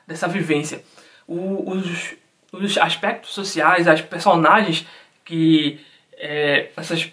dessa 0.07 0.27
vivência. 0.27 0.83
O, 1.27 1.71
os, 1.71 2.15
os 2.51 2.77
aspectos 2.77 3.31
sociais, 3.31 3.87
as 3.87 4.01
personagens 4.01 4.87
que 5.23 5.79
é, 6.17 6.69
essas 6.75 7.11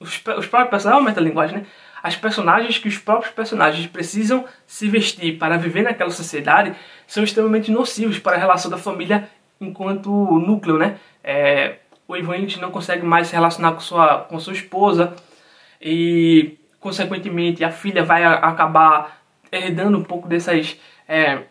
os, 0.00 0.08
os 0.08 0.16
próprios 0.16 0.48
personagens, 0.48 0.86
é 0.86 0.94
uma 0.94 1.10
metalinguagem, 1.10 1.58
né? 1.58 1.66
As 2.02 2.16
personagens 2.16 2.78
que 2.78 2.88
os 2.88 2.96
próprios 2.96 3.32
personagens 3.32 3.86
precisam 3.86 4.46
se 4.66 4.88
vestir 4.88 5.38
para 5.38 5.58
viver 5.58 5.82
naquela 5.82 6.10
sociedade 6.10 6.74
são 7.06 7.22
extremamente 7.22 7.70
nocivos 7.70 8.18
para 8.18 8.36
a 8.36 8.40
relação 8.40 8.70
da 8.70 8.78
família 8.78 9.28
enquanto 9.60 10.10
núcleo, 10.10 10.78
né? 10.78 10.98
É, 11.22 11.76
o 12.08 12.16
Ivan 12.16 12.38
Illich 12.38 12.58
não 12.58 12.70
consegue 12.70 13.04
mais 13.04 13.28
se 13.28 13.34
relacionar 13.34 13.72
com 13.72 13.80
sua, 13.80 14.20
com 14.20 14.40
sua 14.40 14.54
esposa 14.54 15.14
e, 15.80 16.58
consequentemente, 16.80 17.62
a 17.62 17.70
filha 17.70 18.02
vai 18.02 18.24
acabar 18.24 19.20
herdando 19.52 19.98
um 19.98 20.02
pouco 20.02 20.26
dessas, 20.26 20.78
é, 21.06 21.42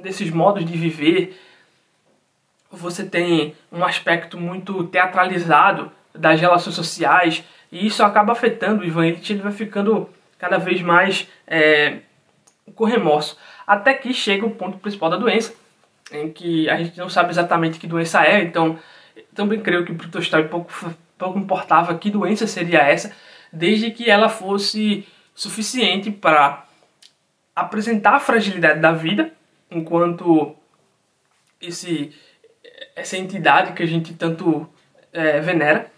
desses 0.00 0.30
modos 0.30 0.64
de 0.64 0.78
viver. 0.78 1.36
Você 2.70 3.04
tem 3.04 3.56
um 3.72 3.84
aspecto 3.84 4.38
muito 4.38 4.84
teatralizado 4.84 5.90
das 6.14 6.40
relações 6.40 6.76
sociais 6.76 7.44
e 7.76 7.86
isso 7.86 8.02
acaba 8.02 8.32
afetando 8.32 8.82
o 8.82 8.86
Ivan 8.86 9.06
Illich, 9.06 9.34
ele 9.34 9.42
vai 9.42 9.52
ficando 9.52 10.08
cada 10.38 10.56
vez 10.56 10.80
mais 10.80 11.28
é, 11.46 11.98
com 12.74 12.86
remorso. 12.86 13.36
Até 13.66 13.92
que 13.92 14.14
chega 14.14 14.46
o 14.46 14.50
ponto 14.50 14.78
principal 14.78 15.10
da 15.10 15.18
doença, 15.18 15.54
em 16.10 16.32
que 16.32 16.70
a 16.70 16.78
gente 16.78 16.96
não 16.96 17.10
sabe 17.10 17.30
exatamente 17.30 17.78
que 17.78 17.86
doença 17.86 18.24
é, 18.24 18.42
então 18.42 18.78
também 19.34 19.60
creio 19.60 19.84
que 19.84 19.92
para 19.92 20.06
o 20.06 20.10
Tolstói 20.10 20.48
pouco, 20.48 20.72
pouco 21.18 21.38
importava 21.38 21.98
que 21.98 22.10
doença 22.10 22.46
seria 22.46 22.78
essa, 22.78 23.14
desde 23.52 23.90
que 23.90 24.08
ela 24.08 24.30
fosse 24.30 25.06
suficiente 25.34 26.10
para 26.10 26.64
apresentar 27.54 28.14
a 28.14 28.20
fragilidade 28.20 28.80
da 28.80 28.92
vida, 28.92 29.30
enquanto 29.70 30.56
esse, 31.60 32.14
essa 32.94 33.18
entidade 33.18 33.74
que 33.74 33.82
a 33.82 33.86
gente 33.86 34.14
tanto 34.14 34.66
é, 35.12 35.40
venera, 35.40 35.90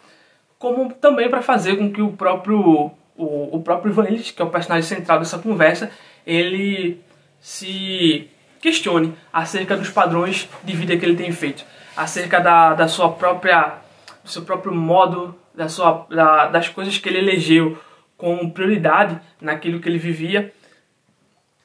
como 0.59 0.92
também 0.94 1.29
para 1.31 1.42
fazer 1.42 1.77
com 1.77 1.90
que 1.92 2.03
o 2.03 2.12
próprio 2.12 2.90
o, 3.16 3.57
o 3.57 3.62
próprio 3.62 3.90
Ivan 3.90 4.09
Illich, 4.09 4.33
que 4.33 4.40
é 4.40 4.44
o 4.44 4.51
personagem 4.51 4.88
central 4.88 5.18
dessa 5.18 5.38
conversa, 5.38 5.90
ele 6.27 7.01
se 7.40 8.29
questione 8.61 9.14
acerca 9.33 9.77
dos 9.77 9.90
padrões 9.90 10.49
de 10.64 10.73
vida 10.75 10.97
que 10.97 11.05
ele 11.05 11.16
tem 11.16 11.33
feito, 11.33 11.64
acerca 11.97 12.40
da, 12.40 12.75
da 12.75 12.88
sua 12.88 13.11
própria 13.12 13.79
do 14.23 14.31
seu 14.31 14.42
próprio 14.42 14.75
modo, 14.75 15.35
da 15.55 15.68
sua, 15.68 16.07
da, 16.11 16.47
das 16.49 16.68
coisas 16.68 16.99
que 16.99 17.09
ele 17.09 17.18
elegeu 17.18 17.79
como 18.16 18.51
prioridade 18.53 19.18
naquilo 19.40 19.81
que 19.81 19.88
ele 19.88 19.99
vivia. 19.99 20.53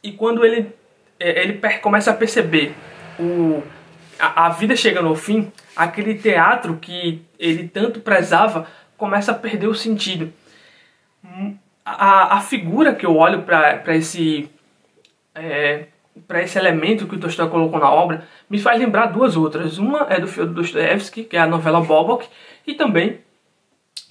E 0.02 0.12
quando 0.12 0.46
ele, 0.46 0.72
é, 1.20 1.44
ele 1.44 1.60
começa 1.82 2.12
a 2.12 2.14
perceber 2.14 2.74
o, 3.20 3.62
a, 4.18 4.46
a 4.46 4.50
vida 4.50 4.76
chegando 4.76 5.10
ao 5.10 5.16
fim, 5.16 5.52
aquele 5.76 6.16
teatro 6.16 6.78
que 6.78 7.22
ele 7.38 7.68
tanto 7.68 8.00
prezava 8.00 8.68
começa 9.04 9.34
a 9.34 9.36
perder 9.36 9.68
o 9.68 9.76
sentido. 9.76 10.32
A, 11.84 12.38
a 12.38 12.40
figura 12.40 12.96
que 12.96 13.06
eu 13.06 13.18
olho 13.18 13.42
para 13.42 13.98
esse 13.98 14.50
é, 15.36 15.88
esse 16.42 16.58
elemento 16.58 17.06
que 17.06 17.16
o 17.16 17.20
Tolstói 17.20 17.50
colocou 17.50 17.82
na 17.82 17.92
obra 17.92 18.26
me 18.50 18.58
faz 18.58 18.80
lembrar 18.80 19.08
duas 19.08 19.36
outras. 19.36 19.78
Uma 19.78 20.08
é 20.10 20.22
do 20.22 20.28
Fyodor 20.28 20.54
Dostoevsky, 20.54 21.26
que 21.26 21.36
é 21.36 21.42
a 21.42 21.46
novela 21.46 21.82
Bobok, 21.82 22.30
e 22.66 22.76
também, 22.76 23.20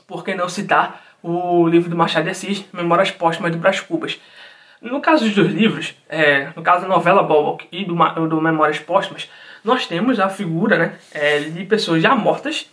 por 0.07 0.23
que 0.23 0.35
não 0.35 0.47
citar, 0.47 1.03
o 1.23 1.67
livro 1.67 1.89
do 1.89 1.97
Machado 1.97 2.25
de 2.25 2.31
Assis, 2.31 2.63
Memórias 2.71 3.11
Póstumas 3.11 3.51
de 3.51 3.57
Brás 3.57 3.81
Cubas. 3.81 4.21
No 4.83 5.01
caso 5.01 5.25
dos 5.25 5.35
dois 5.35 5.55
livros, 5.55 5.95
é, 6.07 6.51
no 6.55 6.63
caso 6.63 6.83
da 6.83 6.89
novela 6.89 7.23
Bobok 7.23 7.67
e 7.73 7.83
do, 7.87 7.95
do 8.29 8.43
Memórias 8.43 8.79
Póstumas, 8.79 9.31
nós 9.65 9.87
temos 9.87 10.21
a 10.21 10.29
figura 10.29 10.77
né, 10.77 10.99
é, 11.13 11.39
de 11.39 11.65
pessoas 11.65 12.03
já 12.03 12.15
mortas 12.15 12.69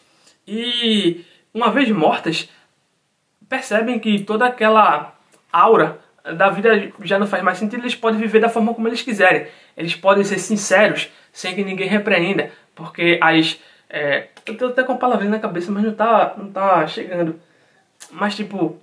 e, 0.46 1.24
uma 1.54 1.72
vez 1.72 1.90
mortas, 1.92 2.50
percebem 3.48 4.00
que 4.00 4.24
toda 4.24 4.46
aquela 4.46 5.14
aura 5.52 6.00
da 6.36 6.50
vida 6.50 6.92
já 7.02 7.18
não 7.18 7.26
faz 7.26 7.44
mais 7.44 7.58
sentido, 7.58 7.82
eles 7.82 7.96
podem 7.96 8.20
viver 8.20 8.40
da 8.40 8.50
forma 8.50 8.74
como 8.74 8.88
eles 8.88 9.02
quiserem. 9.02 9.48
Eles 9.76 9.96
podem 9.96 10.24
ser 10.24 10.38
sinceros, 10.38 11.10
sem 11.32 11.56
que 11.56 11.64
ninguém 11.64 11.88
repreenda, 11.88 12.52
porque 12.76 13.20
as... 13.22 13.60
É, 13.90 14.28
eu 14.46 14.56
tô 14.56 14.68
até 14.68 14.84
com 14.84 14.94
a 14.94 14.98
palavrinha 14.98 15.32
na 15.32 15.40
cabeça, 15.40 15.72
mas 15.72 15.84
não 15.84 15.94
tá, 15.94 16.36
não 16.38 16.52
tá 16.52 16.86
chegando. 16.86 17.40
Mas, 18.12 18.36
tipo, 18.36 18.80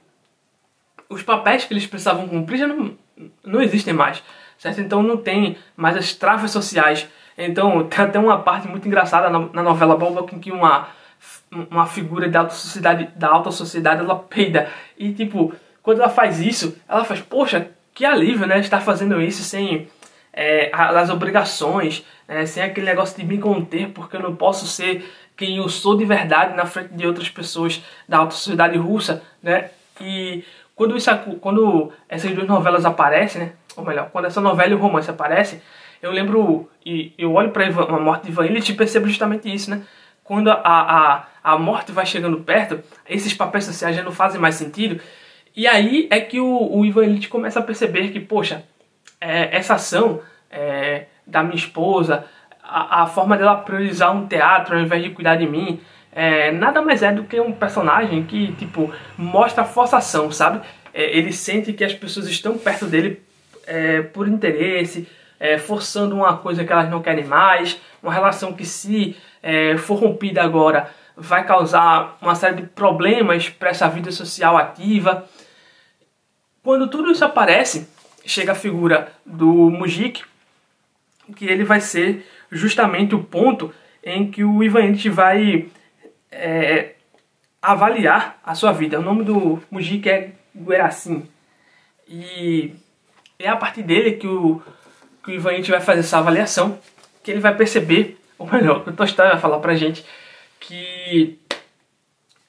os 1.08 1.22
papéis 1.22 1.64
que 1.64 1.72
eles 1.72 1.86
precisavam 1.86 2.28
cumprir 2.28 2.58
já 2.58 2.66
não, 2.66 2.96
não 3.44 3.60
existem 3.60 3.94
mais, 3.94 4.22
certo? 4.58 4.80
Então 4.80 5.02
não 5.02 5.16
tem 5.16 5.56
mais 5.76 5.96
as 5.96 6.12
travas 6.14 6.50
sociais. 6.50 7.08
Então 7.38 7.84
tem 7.88 8.04
até 8.04 8.18
uma 8.18 8.40
parte 8.40 8.68
muito 8.68 8.86
engraçada 8.86 9.30
na, 9.30 9.38
na 9.38 9.62
novela 9.62 9.96
Boba 9.96 10.26
em 10.32 10.38
que 10.38 10.50
uma, 10.50 10.88
uma 11.50 11.86
figura 11.86 12.28
da 12.28 12.40
alta 12.40 12.54
sociedade, 12.54 13.08
da 13.16 13.28
alta 13.28 13.50
sociedade 13.50 14.00
ela 14.00 14.16
peida. 14.16 14.68
E, 14.98 15.12
tipo, 15.12 15.54
quando 15.82 16.00
ela 16.00 16.08
faz 16.08 16.40
isso, 16.40 16.76
ela 16.88 17.04
faz, 17.04 17.20
poxa, 17.20 17.68
que 17.94 18.04
alívio, 18.04 18.46
né? 18.46 18.58
Estar 18.58 18.80
fazendo 18.80 19.20
isso 19.20 19.42
sem 19.42 19.88
é, 20.36 20.70
as 20.72 21.08
obrigações, 21.08 22.04
né, 22.28 22.44
sem 22.44 22.62
aquele 22.62 22.86
negócio 22.86 23.16
de 23.16 23.24
me 23.24 23.38
conter, 23.38 23.88
porque 23.88 24.16
eu 24.16 24.20
não 24.20 24.36
posso 24.36 24.66
ser 24.66 25.10
quem 25.34 25.56
eu 25.56 25.68
sou 25.68 25.96
de 25.96 26.04
verdade 26.04 26.54
na 26.54 26.66
frente 26.66 26.92
de 26.92 27.06
outras 27.06 27.30
pessoas 27.30 27.82
da 28.06 28.18
alta 28.18 28.34
sociedade 28.34 28.76
russa, 28.76 29.22
né? 29.42 29.70
E 30.00 30.44
quando, 30.74 30.96
isso, 30.96 31.10
quando 31.40 31.90
essas 32.08 32.32
duas 32.32 32.46
novelas 32.46 32.84
aparecem, 32.84 33.42
né? 33.42 33.52
Ou 33.76 33.84
melhor, 33.84 34.10
quando 34.10 34.26
essa 34.26 34.40
novela 34.40 34.70
e 34.70 34.74
o 34.74 34.78
romance 34.78 35.10
aparecem, 35.10 35.60
eu 36.02 36.10
lembro 36.10 36.68
e 36.84 37.12
eu 37.18 37.32
olho 37.32 37.50
para 37.50 37.66
a 37.66 37.98
morte 37.98 38.24
de 38.24 38.30
Ivan 38.30 38.46
Illich 38.46 38.72
e 38.72 38.74
percebo 38.74 39.06
justamente 39.06 39.52
isso, 39.52 39.70
né? 39.70 39.82
Quando 40.26 40.50
a, 40.50 40.60
a, 40.64 41.24
a 41.42 41.58
morte 41.58 41.92
vai 41.92 42.04
chegando 42.04 42.40
perto, 42.40 42.80
esses 43.08 43.32
papéis 43.32 43.64
sociais 43.64 43.94
já 43.94 44.02
não 44.02 44.12
fazem 44.12 44.40
mais 44.40 44.56
sentido 44.56 45.00
e 45.56 45.66
aí 45.66 46.06
é 46.10 46.20
que 46.20 46.38
o, 46.38 46.68
o 46.70 46.84
Ivan 46.84 47.06
Illich 47.06 47.28
começa 47.28 47.58
a 47.60 47.62
perceber 47.62 48.08
que, 48.08 48.20
poxa, 48.20 48.62
é, 49.18 49.56
essa 49.56 49.74
ação 49.74 50.20
é, 50.50 51.06
da 51.26 51.42
minha 51.42 51.56
esposa, 51.56 52.26
a, 52.62 53.02
a, 53.02 53.06
forma 53.06 53.38
dela 53.38 53.56
priorizar 53.56 54.14
um 54.14 54.26
teatro 54.26 54.76
ao 54.76 54.82
invés 54.82 55.02
de 55.02 55.10
cuidar 55.10 55.36
de 55.36 55.46
mim, 55.46 55.80
é, 56.12 56.52
nada 56.52 56.82
mais 56.82 57.02
é 57.02 57.10
do 57.10 57.24
que 57.24 57.40
um 57.40 57.52
personagem 57.52 58.22
que, 58.24 58.52
tipo, 58.52 58.92
mostra 59.16 59.64
forçação, 59.64 60.30
sabe? 60.30 60.60
É, 60.92 61.16
ele 61.16 61.32
sente 61.32 61.72
que 61.72 61.84
as 61.84 61.94
pessoas 61.94 62.26
estão 62.26 62.58
perto 62.58 62.84
dele 62.84 63.22
é, 63.66 64.02
por 64.02 64.28
interesse, 64.28 65.08
é, 65.40 65.56
forçando 65.56 66.14
uma 66.14 66.36
coisa 66.36 66.66
que 66.66 66.72
elas 66.72 66.90
não 66.90 67.00
querem 67.00 67.24
mais, 67.24 67.80
uma 68.02 68.12
relação 68.12 68.52
que 68.52 68.66
se 68.66 69.16
é, 69.46 69.78
for 69.78 69.94
rompida 69.94 70.42
agora 70.42 70.90
vai 71.16 71.46
causar 71.46 72.18
uma 72.20 72.34
série 72.34 72.56
de 72.56 72.62
problemas 72.66 73.48
para 73.48 73.70
essa 73.70 73.88
vida 73.88 74.10
social 74.10 74.56
ativa. 74.56 75.24
Quando 76.64 76.88
tudo 76.88 77.12
isso 77.12 77.24
aparece, 77.24 77.88
chega 78.24 78.52
a 78.52 78.56
figura 78.56 79.12
do 79.24 79.70
Mujik, 79.70 80.24
que 81.36 81.46
ele 81.46 81.62
vai 81.62 81.80
ser 81.80 82.26
justamente 82.50 83.14
o 83.14 83.22
ponto 83.22 83.72
em 84.02 84.28
que 84.28 84.42
o 84.42 84.64
Ivanite 84.64 85.08
vai 85.08 85.68
é, 86.30 86.94
avaliar 87.62 88.40
a 88.44 88.52
sua 88.56 88.72
vida. 88.72 88.98
O 88.98 89.02
nome 89.02 89.22
do 89.22 89.62
Mujik 89.70 90.08
é 90.08 90.32
Gueracin. 90.54 91.24
E 92.08 92.74
é 93.38 93.48
a 93.48 93.56
partir 93.56 93.84
dele 93.84 94.12
que 94.12 94.26
o, 94.26 94.60
que 95.24 95.38
o 95.38 95.40
vai 95.40 95.80
fazer 95.80 96.00
essa 96.00 96.18
avaliação, 96.18 96.78
que 97.22 97.30
ele 97.30 97.40
vai 97.40 97.54
perceber, 97.54 98.18
ou 98.38 98.46
melhor, 98.50 98.82
o 98.86 98.92
Tolstói 98.92 99.28
vai 99.28 99.38
falar 99.38 99.58
pra 99.58 99.74
gente, 99.74 100.04
que 100.60 101.38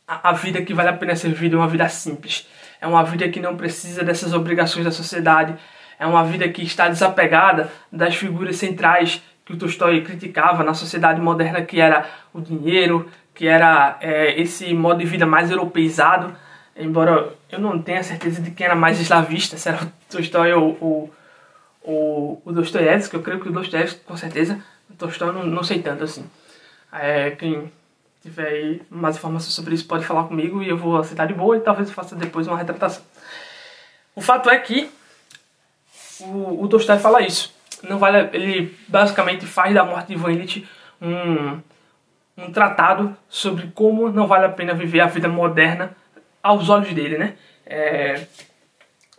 a, 0.07 0.29
a 0.29 0.33
vida 0.33 0.61
que 0.61 0.73
vale 0.73 0.89
a 0.89 0.93
pena 0.93 1.15
ser 1.15 1.29
vivida 1.29 1.55
é 1.55 1.59
uma 1.59 1.67
vida 1.67 1.87
simples. 1.89 2.47
É 2.79 2.87
uma 2.87 3.03
vida 3.03 3.27
que 3.29 3.39
não 3.39 3.55
precisa 3.57 4.03
dessas 4.03 4.33
obrigações 4.33 4.85
da 4.85 4.91
sociedade. 4.91 5.55
É 5.99 6.05
uma 6.05 6.23
vida 6.23 6.47
que 6.49 6.61
está 6.61 6.87
desapegada 6.87 7.71
das 7.91 8.15
figuras 8.15 8.55
centrais 8.55 9.21
que 9.43 9.53
o 9.53 9.57
Tolstói 9.57 10.01
criticava 10.01 10.63
na 10.63 10.73
sociedade 10.73 11.21
moderna, 11.21 11.61
que 11.61 11.79
era 11.79 12.05
o 12.33 12.41
dinheiro, 12.41 13.09
que 13.33 13.47
era 13.47 13.97
é, 14.01 14.39
esse 14.39 14.73
modo 14.73 14.99
de 14.99 15.05
vida 15.05 15.25
mais 15.25 15.49
europeizado. 15.49 16.35
Embora 16.75 17.33
eu 17.49 17.59
não 17.59 17.81
tenha 17.81 18.03
certeza 18.03 18.41
de 18.41 18.51
quem 18.51 18.65
era 18.65 18.75
mais 18.75 18.99
eslavista, 18.99 19.57
se 19.57 19.69
era 19.69 19.83
o 19.83 19.91
Tolstói 20.09 20.53
ou, 20.53 20.77
ou, 20.79 21.13
ou 21.81 22.41
o 22.45 22.51
Dostoiévski, 22.51 23.15
eu 23.15 23.23
creio 23.23 23.39
que 23.39 23.49
o 23.49 23.51
Dostoiévski 23.51 24.01
com 24.01 24.17
certeza, 24.17 24.61
o 24.97 24.99
Tolstói 24.99 25.31
não, 25.31 25.45
não 25.45 25.63
sei 25.63 25.81
tanto 25.81 26.03
assim. 26.03 26.27
É, 26.91 27.31
quem 27.31 27.71
tiver 28.21 28.47
aí 28.47 28.81
mais 28.89 29.15
informações 29.15 29.53
sobre 29.53 29.75
isso 29.75 29.85
pode 29.85 30.05
falar 30.05 30.23
comigo 30.23 30.63
e 30.63 30.69
eu 30.69 30.77
vou 30.77 30.97
aceitar 30.97 31.27
de 31.27 31.35
boa 31.35 31.55
e 31.55 31.61
talvez 31.61 31.87
eu 31.87 31.93
faça 31.93 32.15
depois 32.15 32.47
uma 32.47 32.57
retratação. 32.57 33.03
O 34.15 34.21
fato 34.21 34.49
é 34.49 34.57
que 34.57 34.89
o, 36.21 36.63
o 36.63 36.67
Tolstói 36.67 36.97
fala 36.97 37.21
isso. 37.21 37.55
Não 37.83 37.99
vale, 37.99 38.29
ele 38.33 38.75
basicamente 38.87 39.45
faz 39.45 39.73
da 39.73 39.85
morte 39.85 40.07
de 40.07 40.13
Ivan 40.13 40.31
um, 40.99 41.61
um 42.35 42.51
tratado 42.51 43.15
sobre 43.29 43.67
como 43.75 44.09
não 44.09 44.25
vale 44.25 44.45
a 44.45 44.49
pena 44.49 44.73
viver 44.73 45.01
a 45.01 45.05
vida 45.05 45.27
moderna 45.27 45.95
aos 46.41 46.69
olhos 46.69 46.91
dele, 46.93 47.19
né? 47.19 47.35
É, 47.63 48.25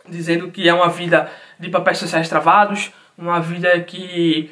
dizendo 0.09 0.51
que 0.51 0.67
é 0.67 0.73
uma 0.73 0.89
vida 0.89 1.31
de 1.57 1.69
papéis 1.69 1.99
sociais 1.99 2.27
travados, 2.27 2.91
uma 3.17 3.39
vida 3.39 3.79
que 3.81 4.51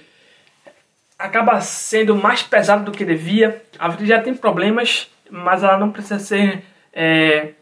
acaba 1.18 1.60
sendo 1.62 2.16
mais 2.16 2.44
pesada 2.44 2.84
do 2.84 2.92
que 2.92 3.04
devia. 3.04 3.62
A 3.80 3.90
vida 3.90 4.06
já 4.06 4.22
tem 4.22 4.36
problemas, 4.36 5.10
mas 5.30 5.64
ela 5.64 5.78
não 5.78 5.92
precisa 5.92 6.20
ser. 6.20 6.64
É, 6.94 7.54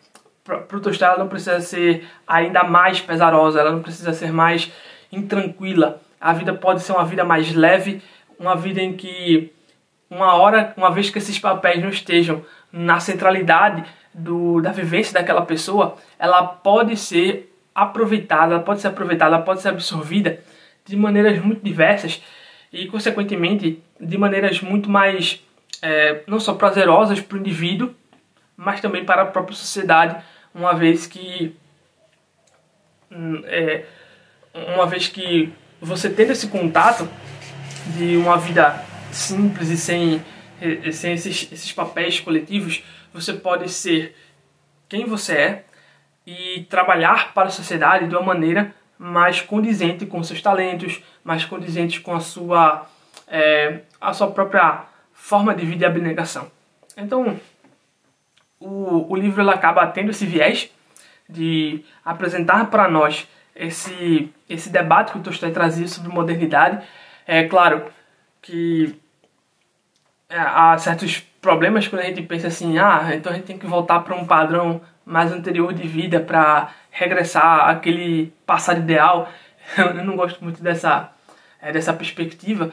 para 0.44 0.78
o 0.78 0.80
Tostado, 0.80 1.16
ela 1.16 1.24
não 1.24 1.30
precisa 1.30 1.60
ser 1.60 2.08
ainda 2.28 2.64
mais 2.64 3.02
pesarosa, 3.02 3.60
ela 3.60 3.72
não 3.72 3.82
precisa 3.82 4.14
ser 4.14 4.32
mais 4.32 4.72
intranquila. 5.12 6.00
A 6.22 6.34
vida 6.34 6.54
pode 6.54 6.82
ser 6.82 6.92
uma 6.92 7.06
vida 7.06 7.24
mais 7.24 7.54
leve, 7.54 8.02
uma 8.40 8.56
vida 8.56 8.80
em 8.80 8.94
que, 8.94 9.52
uma 10.10 10.36
hora, 10.36 10.74
uma 10.78 10.92
vez 10.92 11.10
que 11.10 11.18
esses 11.18 11.40
papéis 11.40 11.82
não 11.82 11.90
estejam 11.90 12.46
na 12.72 13.00
centralidade 13.00 13.84
do, 14.14 14.62
da 14.62 14.72
vivência 14.72 15.14
daquela 15.14 15.42
pessoa, 15.42 15.96
ela 16.20 16.44
pode 16.44 16.96
ser 16.96 17.52
aproveitada, 17.74 18.54
ela 18.54 18.64
pode 18.64 18.82
ser 18.82 18.88
aproveitada, 18.88 19.36
ela 19.36 19.44
pode 19.44 19.62
ser 19.62 19.70
absorvida 19.70 20.40
de 20.86 20.96
maneiras 20.96 21.44
muito 21.44 21.64
diversas 21.64 22.22
e, 22.76 22.88
consequentemente, 22.88 23.82
de 24.00 24.18
maneiras 24.18 24.60
muito 24.60 24.90
mais 24.90 25.42
é, 25.82 26.22
não 26.28 26.42
só 26.42 26.54
prazerosas 26.54 27.22
para 27.22 27.38
o 27.38 27.40
indivíduo, 27.40 27.96
mas 28.58 28.82
também 28.82 29.06
para 29.06 29.22
a 29.22 29.26
própria 29.26 29.56
sociedade, 29.56 30.22
uma 30.54 30.74
vez 30.74 31.08
que 31.08 31.56
hum, 33.10 33.42
é, 33.46 33.86
uma 34.54 34.86
vez 34.86 35.08
que 35.08 35.54
você 35.80 36.10
tendo 36.10 36.32
esse 36.32 36.48
contato 36.48 37.08
de 37.96 38.18
uma 38.18 38.38
vida 38.38 38.84
simples 39.10 39.70
e 39.70 39.78
sem, 39.78 40.22
sem 40.92 41.14
esses, 41.14 41.50
esses 41.52 41.72
papéis 41.72 42.20
coletivos, 42.20 42.84
você 43.14 43.32
pode 43.32 43.70
ser 43.70 44.16
quem 44.90 45.06
você 45.06 45.34
é 45.34 45.66
e 46.28 46.66
trabalhar 46.70 47.34
para 47.34 47.48
a 47.48 47.52
sociedade 47.52 48.08
de 48.08 48.16
uma 48.16 48.26
maneira 48.26 48.74
mais 48.98 49.42
condizente 49.42 50.06
com 50.06 50.24
seus 50.24 50.42
talentos, 50.42 51.02
mais 51.24 51.46
condizente 51.46 52.00
com 52.00 52.14
a 52.14 52.20
sua, 52.20 52.86
é, 53.28 53.82
a 54.00 54.14
sua 54.14 54.32
própria 54.32 54.84
forma 55.14 55.54
de 55.54 55.66
vida 55.66 55.86
e 55.86 55.88
abnegação. 55.88 56.50
Então, 56.98 57.40
o, 58.60 59.12
o 59.12 59.16
livro 59.16 59.42
ele 59.42 59.50
acaba 59.50 59.86
tendo 59.88 60.12
esse 60.12 60.26
viés 60.26 60.70
de 61.28 61.84
apresentar 62.04 62.70
para 62.70 62.88
nós 62.88 63.28
esse, 63.56 64.32
esse 64.50 64.70
debate 64.70 65.12
que 65.12 65.18
o 65.18 65.22
Tolstói 65.22 65.52
trazia 65.52 65.88
sobre 65.88 66.12
modernidade. 66.12 66.86
É 67.26 67.44
claro 67.46 67.86
que 68.42 68.96
é, 70.30 70.38
há 70.38 70.78
certos 70.78 71.20
problemas 71.42 71.88
quando 71.88 72.02
a 72.02 72.06
gente 72.06 72.22
pensa 72.24 72.48
assim, 72.48 72.78
ah, 72.78 73.12
então 73.14 73.32
a 73.32 73.36
gente 73.36 73.46
tem 73.46 73.58
que 73.58 73.68
voltar 73.68 74.00
para 74.02 74.16
um 74.16 74.26
padrão 74.26 74.82
mais 75.06 75.32
anterior 75.32 75.74
de 75.74 75.88
vida 75.88 76.20
para 76.20 76.72
regressar 76.90 77.70
àquele 77.70 78.34
passado 78.46 78.80
ideal. 78.80 79.30
Eu 79.78 80.04
não 80.04 80.16
gosto 80.16 80.44
muito 80.44 80.62
dessa, 80.64 81.12
é, 81.62 81.72
dessa 81.72 81.94
perspectiva, 81.94 82.72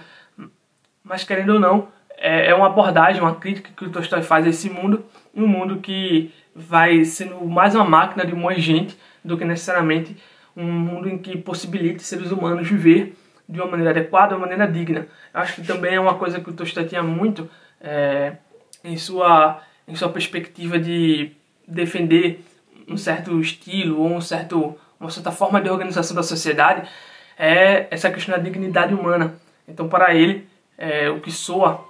mas 1.04 1.24
querendo 1.24 1.54
ou 1.54 1.60
não, 1.60 1.88
é, 2.16 2.50
é 2.50 2.54
uma 2.54 2.66
abordagem, 2.66 3.20
uma 3.20 3.34
crítica 3.34 3.70
que 3.76 3.84
o 3.84 3.90
Tolstói 3.90 4.22
faz 4.22 4.46
a 4.46 4.50
esse 4.50 4.70
mundo, 4.70 5.04
um 5.34 5.46
mundo 5.46 5.78
que 5.78 6.32
vai 6.54 7.04
sendo 7.04 7.44
mais 7.44 7.74
uma 7.74 7.84
máquina 7.84 8.24
de 8.24 8.34
moer 8.34 8.60
gente 8.60 8.96
do 9.24 9.36
que 9.36 9.44
necessariamente 9.44 10.16
um 10.56 10.70
mundo 10.70 11.08
em 11.08 11.18
que 11.18 11.36
possibilite 11.36 12.02
seres 12.02 12.30
humanos 12.30 12.68
viver 12.68 13.16
de 13.48 13.60
uma 13.60 13.70
maneira 13.70 13.90
adequada, 13.90 14.28
de 14.28 14.34
uma 14.34 14.46
maneira 14.46 14.70
digna. 14.70 15.06
Eu 15.32 15.40
acho 15.40 15.56
que 15.56 15.66
também 15.66 15.94
é 15.94 16.00
uma 16.00 16.14
coisa 16.14 16.40
que 16.40 16.48
o 16.48 16.52
Tolstói 16.52 16.84
tinha 16.84 17.02
muito 17.02 17.48
é, 17.80 18.34
em, 18.84 18.96
sua, 18.96 19.60
em 19.88 19.94
sua 19.94 20.08
perspectiva 20.08 20.78
de 20.78 21.32
defender 21.72 22.44
um 22.88 22.96
certo 22.96 23.40
estilo 23.40 24.00
ou 24.00 24.12
um 24.12 24.20
certo, 24.20 24.78
uma 24.98 25.10
certa 25.10 25.30
forma 25.30 25.60
de 25.60 25.70
organização 25.70 26.14
da 26.14 26.22
sociedade, 26.22 26.88
é 27.38 27.86
essa 27.90 28.10
questão 28.10 28.36
da 28.36 28.42
dignidade 28.42 28.94
humana. 28.94 29.34
Então, 29.66 29.88
para 29.88 30.14
ele, 30.14 30.46
é, 30.76 31.08
o 31.10 31.20
que 31.20 31.30
soa 31.30 31.84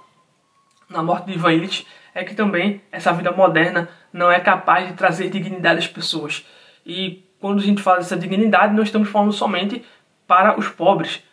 na 0.89 1.03
morte 1.03 1.25
de 1.25 1.33
Ivan 1.33 1.53
Illich 1.53 1.87
é 2.13 2.23
que 2.23 2.35
também 2.35 2.81
essa 2.91 3.11
vida 3.11 3.31
moderna 3.31 3.89
não 4.11 4.31
é 4.31 4.39
capaz 4.39 4.87
de 4.87 4.93
trazer 4.93 5.29
dignidade 5.29 5.79
às 5.79 5.87
pessoas. 5.87 6.45
E 6.85 7.23
quando 7.39 7.59
a 7.59 7.63
gente 7.63 7.81
fala 7.81 7.97
dessa 7.97 8.15
dignidade, 8.15 8.73
não 8.73 8.83
estamos 8.83 9.09
falando 9.09 9.33
somente 9.33 9.83
para 10.27 10.57
os 10.57 10.69
pobres, 10.69 11.23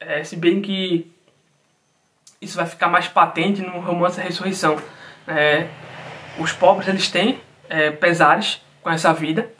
é, 0.00 0.22
se 0.22 0.36
bem 0.36 0.60
que 0.60 1.10
isso 2.40 2.56
vai 2.56 2.66
ficar 2.66 2.88
mais 2.88 3.08
patente 3.08 3.60
no 3.62 3.80
romance 3.80 4.20
A 4.20 4.24
Ressurreição. 4.24 4.76
É, 5.26 5.66
os 6.38 6.52
pobres 6.52 6.88
eles 6.88 7.10
têm 7.10 7.40
é, 7.68 7.90
pesares 7.90 8.60
com 8.82 8.90
essa 8.90 9.12
vida 9.12 9.50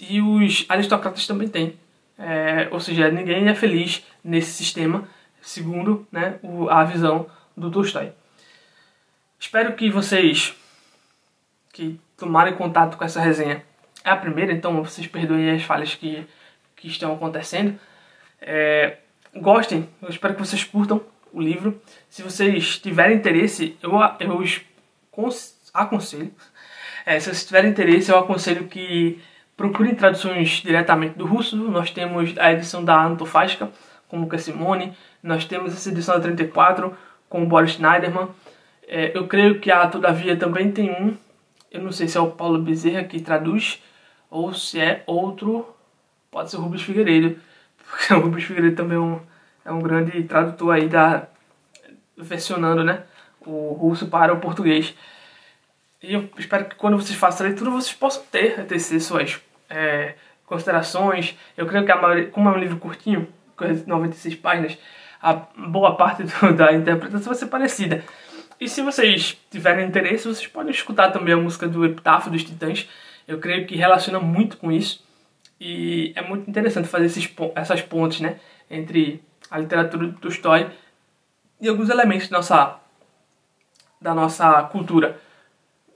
e 0.00 0.20
os 0.20 0.66
aristocratas 0.68 1.26
também 1.26 1.48
têm. 1.48 1.78
É, 2.18 2.68
ou 2.70 2.80
seja, 2.80 3.10
ninguém 3.10 3.48
é 3.48 3.54
feliz 3.54 4.04
nesse 4.22 4.52
sistema, 4.52 5.08
segundo 5.40 6.06
né, 6.12 6.38
o, 6.42 6.68
a 6.68 6.84
visão 6.84 7.26
do 7.56 7.70
Tolstói. 7.70 8.12
Espero 9.38 9.74
que 9.74 9.90
vocês 9.90 10.54
que 11.72 11.98
tomarem 12.16 12.54
contato 12.54 12.98
com 12.98 13.04
essa 13.04 13.20
resenha 13.20 13.64
é 14.04 14.10
a 14.10 14.16
primeira, 14.16 14.52
então 14.52 14.82
vocês 14.84 15.06
perdoem 15.06 15.50
as 15.50 15.62
falhas 15.62 15.94
que, 15.94 16.26
que 16.76 16.88
estão 16.88 17.14
acontecendo. 17.14 17.78
É, 18.40 18.98
gostem, 19.34 19.88
eu 20.02 20.08
espero 20.08 20.34
que 20.34 20.40
vocês 20.40 20.64
curtam 20.64 21.00
o 21.32 21.40
livro. 21.40 21.80
Se 22.08 22.22
vocês 22.22 22.78
tiverem 22.78 23.16
interesse, 23.16 23.76
eu, 23.82 23.92
eu 24.20 24.44
aconselho. 25.72 26.32
É, 27.04 27.18
se 27.18 27.26
vocês 27.26 27.44
tiverem 27.44 27.70
interesse, 27.70 28.10
eu 28.10 28.18
aconselho 28.18 28.66
que 28.66 29.20
procurem 29.56 29.94
traduções 29.94 30.62
diretamente 30.62 31.18
do 31.18 31.26
russo. 31.26 31.56
Nós 31.56 31.90
temos 31.90 32.36
a 32.38 32.52
edição 32.52 32.84
da 32.84 33.04
Antofágica, 33.04 33.70
com 34.08 34.18
o 34.18 34.20
Lucas 34.20 34.42
Simone. 34.42 34.96
Nós 35.22 35.44
temos 35.44 35.72
essa 35.72 35.90
edição 35.90 36.14
da 36.16 36.20
34, 36.22 36.96
com 37.28 37.42
o 37.42 37.46
Boris 37.46 37.72
Schneiderman. 37.72 38.28
É, 38.86 39.16
eu 39.16 39.26
creio 39.28 39.60
que 39.60 39.70
a 39.70 39.86
Todavia 39.86 40.36
também 40.36 40.70
tem 40.72 40.90
um. 40.90 41.16
Eu 41.70 41.82
não 41.82 41.92
sei 41.92 42.08
se 42.08 42.16
é 42.16 42.20
o 42.20 42.30
Paulo 42.30 42.58
Bezerra 42.58 43.04
que 43.04 43.20
traduz 43.20 43.80
ou 44.30 44.54
se 44.54 44.80
é 44.80 45.02
outro, 45.06 45.66
pode 46.30 46.50
ser 46.50 46.56
o 46.56 46.60
Rubens 46.60 46.82
Figueiredo, 46.82 47.36
porque 47.76 48.14
o 48.14 48.20
Rubens 48.20 48.44
Figueiredo 48.44 48.76
também 48.76 48.96
é 48.96 49.00
um, 49.00 49.20
é 49.64 49.72
um 49.72 49.80
grande 49.80 50.22
tradutor 50.22 50.72
aí 50.72 50.88
da 50.88 51.26
versionando, 52.16 52.84
né, 52.84 53.02
o 53.44 53.72
russo 53.72 54.06
para 54.06 54.32
o 54.32 54.38
português. 54.38 54.94
E 56.02 56.14
eu 56.14 56.28
espero 56.38 56.64
que 56.64 56.76
quando 56.76 56.96
vocês 56.96 57.18
façam 57.18 57.44
a 57.44 57.48
leitura 57.48 57.70
vocês 57.70 57.92
possam 57.92 58.22
ter, 58.30 58.64
tecer 58.66 59.00
suas 59.00 59.40
é, 59.68 60.14
considerações. 60.46 61.36
Eu 61.56 61.66
creio 61.66 61.84
que 61.84 61.92
a 61.92 62.00
maioria, 62.00 62.28
como 62.28 62.48
é 62.48 62.52
um 62.52 62.58
livro 62.58 62.78
curtinho, 62.78 63.28
96 63.86 64.34
páginas, 64.36 64.78
a 65.20 65.34
boa 65.34 65.96
parte 65.96 66.22
do, 66.22 66.52
da 66.56 66.72
interpretação 66.72 67.26
vai 67.26 67.34
ser 67.34 67.46
parecida. 67.46 68.02
E 68.58 68.68
se 68.68 68.82
vocês 68.82 69.38
tiverem 69.50 69.86
interesse, 69.86 70.26
vocês 70.26 70.46
podem 70.46 70.70
escutar 70.70 71.10
também 71.10 71.34
a 71.34 71.36
música 71.36 71.68
do 71.68 71.84
Epitáfio 71.84 72.30
dos 72.30 72.44
Titãs. 72.44 72.88
Eu 73.28 73.38
creio 73.38 73.66
que 73.66 73.76
relaciona 73.76 74.18
muito 74.18 74.56
com 74.56 74.72
isso. 74.72 75.04
E 75.60 76.12
é 76.16 76.22
muito 76.22 76.48
interessante 76.48 76.88
fazer 76.88 77.06
esses, 77.06 77.30
essas 77.54 77.82
pontes 77.82 78.20
né, 78.20 78.40
entre 78.70 79.22
a 79.50 79.58
literatura 79.58 80.06
do 80.06 80.18
Tolstói 80.18 80.70
e 81.60 81.68
alguns 81.68 81.90
elementos 81.90 82.28
da 82.28 82.38
nossa, 82.38 82.80
da 84.00 84.14
nossa 84.14 84.62
cultura 84.64 85.20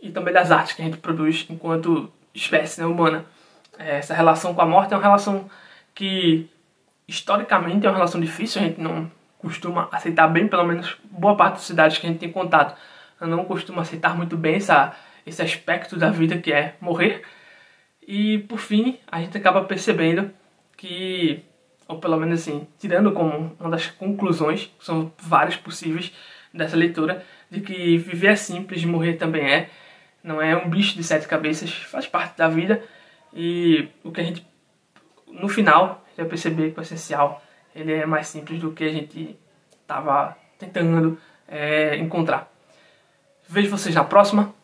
e 0.05 0.11
também 0.11 0.35
das 0.35 0.51
artes 0.51 0.75
que 0.75 0.83
a 0.83 0.85
gente 0.85 0.99
produz 0.99 1.47
enquanto 1.49 2.13
espécie 2.35 2.81
né, 2.81 2.87
humana. 2.87 3.25
É, 3.79 3.97
essa 3.97 4.15
relação 4.15 4.55
com 4.55 4.61
a 4.61 4.67
morte 4.67 4.93
é 4.93 4.97
uma 4.97 5.03
relação 5.03 5.51
que 5.95 6.49
historicamente 7.09 7.87
é 7.87 7.89
uma 7.89 7.97
relação 7.97 8.21
difícil, 8.21 8.61
a 8.61 8.65
gente 8.65 8.81
não 8.81 9.11
costuma 9.39 9.89
aceitar 9.91 10.29
bem, 10.29 10.47
pelo 10.47 10.65
menos 10.65 10.97
boa 11.11 11.37
parte 11.37 11.55
das 11.55 11.65
cidades 11.65 11.99
que 11.99 12.07
a 12.07 12.11
gente 12.11 12.19
tem 12.19 12.31
contato 12.31 12.77
não 13.21 13.45
costuma 13.45 13.81
aceitar 13.81 14.15
muito 14.15 14.37
bem 14.37 14.57
essa, 14.57 14.95
esse 15.27 15.41
aspecto 15.41 15.97
da 15.97 16.11
vida 16.11 16.37
que 16.37 16.53
é 16.53 16.75
morrer. 16.81 17.23
E 18.07 18.39
por 18.41 18.59
fim, 18.59 18.99
a 19.11 19.21
gente 19.21 19.39
acaba 19.39 19.65
percebendo 19.65 20.31
que, 20.77 21.43
ou 21.89 21.99
pelo 21.99 22.19
menos 22.19 22.41
assim, 22.41 22.67
tirando 22.79 23.13
como 23.13 23.57
uma 23.59 23.71
das 23.71 23.87
conclusões, 23.87 24.71
são 24.79 25.11
várias 25.19 25.57
possíveis 25.57 26.13
dessa 26.53 26.77
leitura, 26.77 27.25
de 27.51 27.61
que 27.61 27.97
viver 27.97 28.33
é 28.33 28.37
simples, 28.37 28.85
morrer 28.85 29.15
também 29.15 29.43
é, 29.43 29.71
não 30.25 30.41
é 30.41 30.57
um 30.57 30.71
bicho 30.71 30.97
de 30.97 31.05
sete 31.05 31.29
cabeças, 31.29 31.71
faz 31.71 32.07
parte 32.07 32.39
da 32.39 32.49
vida 32.49 32.83
e 33.33 33.89
o 34.03 34.11
que 34.11 34.23
a 34.23 34.25
gente, 34.25 34.45
no 35.29 35.49
final, 35.49 36.03
vai 36.17 36.25
perceber 36.25 36.73
que 36.73 36.81
o 36.81 36.83
essencial 36.83 37.43
ele 37.77 37.93
é 37.93 38.07
mais 38.07 38.29
simples 38.29 38.59
do 38.59 38.73
que 38.73 38.85
a 38.85 38.89
gente 38.89 39.37
estava 39.83 40.35
tentando 40.59 41.19
é, 41.47 41.97
encontrar. 41.97 42.51
Vejo 43.47 43.69
vocês 43.69 43.95
na 43.95 44.05
próxima. 44.05 44.55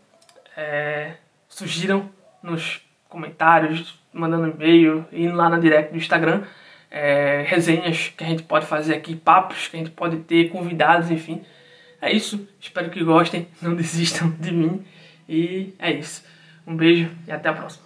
É, 0.57 1.15
sugiram 1.49 2.09
nos 2.43 2.81
comentários, 3.09 4.01
mandando 4.13 4.49
e-mail, 4.49 5.05
indo 5.13 5.35
lá 5.35 5.49
na 5.49 5.59
direct 5.59 5.93
do 5.93 5.99
Instagram, 5.99 6.45
é, 6.91 7.45
resenhas 7.47 8.09
que 8.17 8.25
a 8.25 8.27
gente 8.27 8.45
pode 8.45 8.67
fazer 8.67 8.95
aqui, 8.95 9.15
papos 9.15 9.69
que 9.69 9.77
a 9.77 9.79
gente 9.81 9.91
pode 9.91 10.19
ter, 10.21 10.49
convidados, 10.49 11.11
enfim. 11.11 11.45
É 12.01 12.11
isso. 12.11 12.49
Espero 12.59 12.89
que 12.89 13.05
gostem, 13.05 13.47
não 13.61 13.75
desistam 13.77 14.31
de 14.39 14.53
mim. 14.53 14.85
E 15.31 15.75
é 15.79 15.93
isso. 15.93 16.25
Um 16.67 16.77
beijo 16.77 17.09
e 17.29 17.31
até 17.31 17.51
a 17.51 17.53
próxima. 17.53 17.85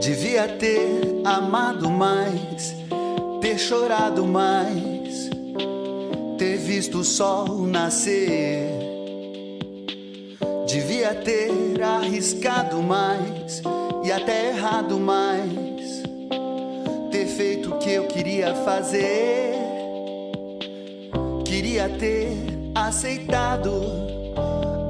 Devia 0.00 0.48
ter 0.48 1.20
amado 1.22 1.90
mais, 1.90 2.74
ter 3.42 3.58
chorado 3.58 4.24
mais, 4.24 5.28
ter 6.38 6.56
visto 6.56 7.00
o 7.00 7.04
sol 7.04 7.66
nascer. 7.66 8.70
Devia 10.66 11.14
ter 11.14 11.82
arriscado 11.82 12.82
mais 12.82 13.60
e 14.02 14.10
até 14.10 14.48
errado 14.48 14.98
mais, 14.98 15.65
que 17.86 17.92
eu 17.92 18.08
queria 18.08 18.52
fazer. 18.52 19.54
Queria 21.44 21.88
ter 21.88 22.36
aceitado 22.74 23.80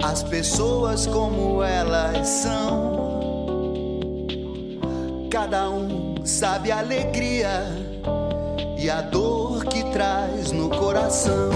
as 0.03 0.23
pessoas 0.23 1.07
como 1.07 1.63
elas 1.63 2.27
são 2.27 2.97
Cada 5.31 5.69
um 5.69 6.25
sabe 6.25 6.73
a 6.73 6.79
alegria 6.79 7.67
e 8.79 8.89
a 8.89 9.03
dor 9.03 9.67
que 9.67 9.85
traz 9.93 10.51
no 10.51 10.71
coração. 10.71 11.51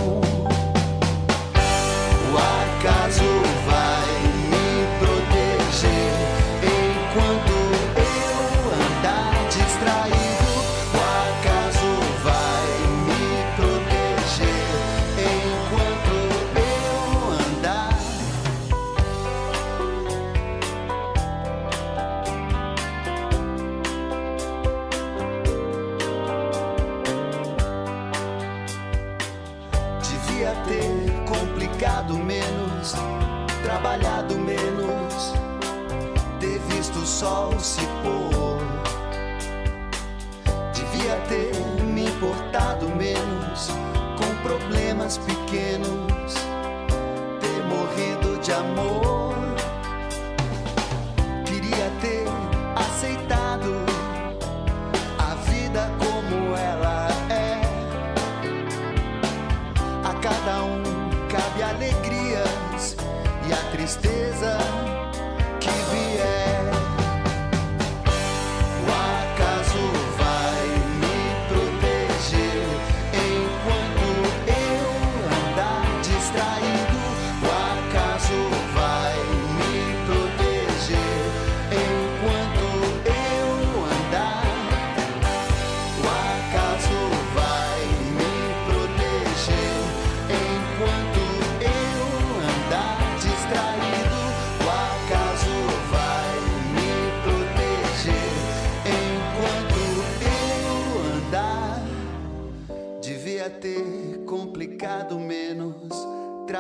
O 2.31 2.37
acaso 2.37 3.60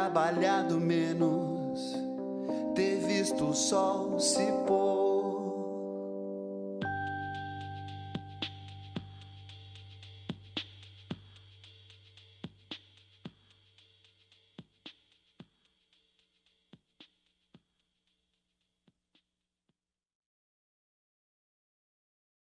trabalhado 0.00 0.80
menos, 0.80 1.94
ter 2.74 2.96
visto 3.00 3.50
o 3.50 3.54
sol 3.54 4.18
se 4.18 4.46
pôr. 4.66 4.79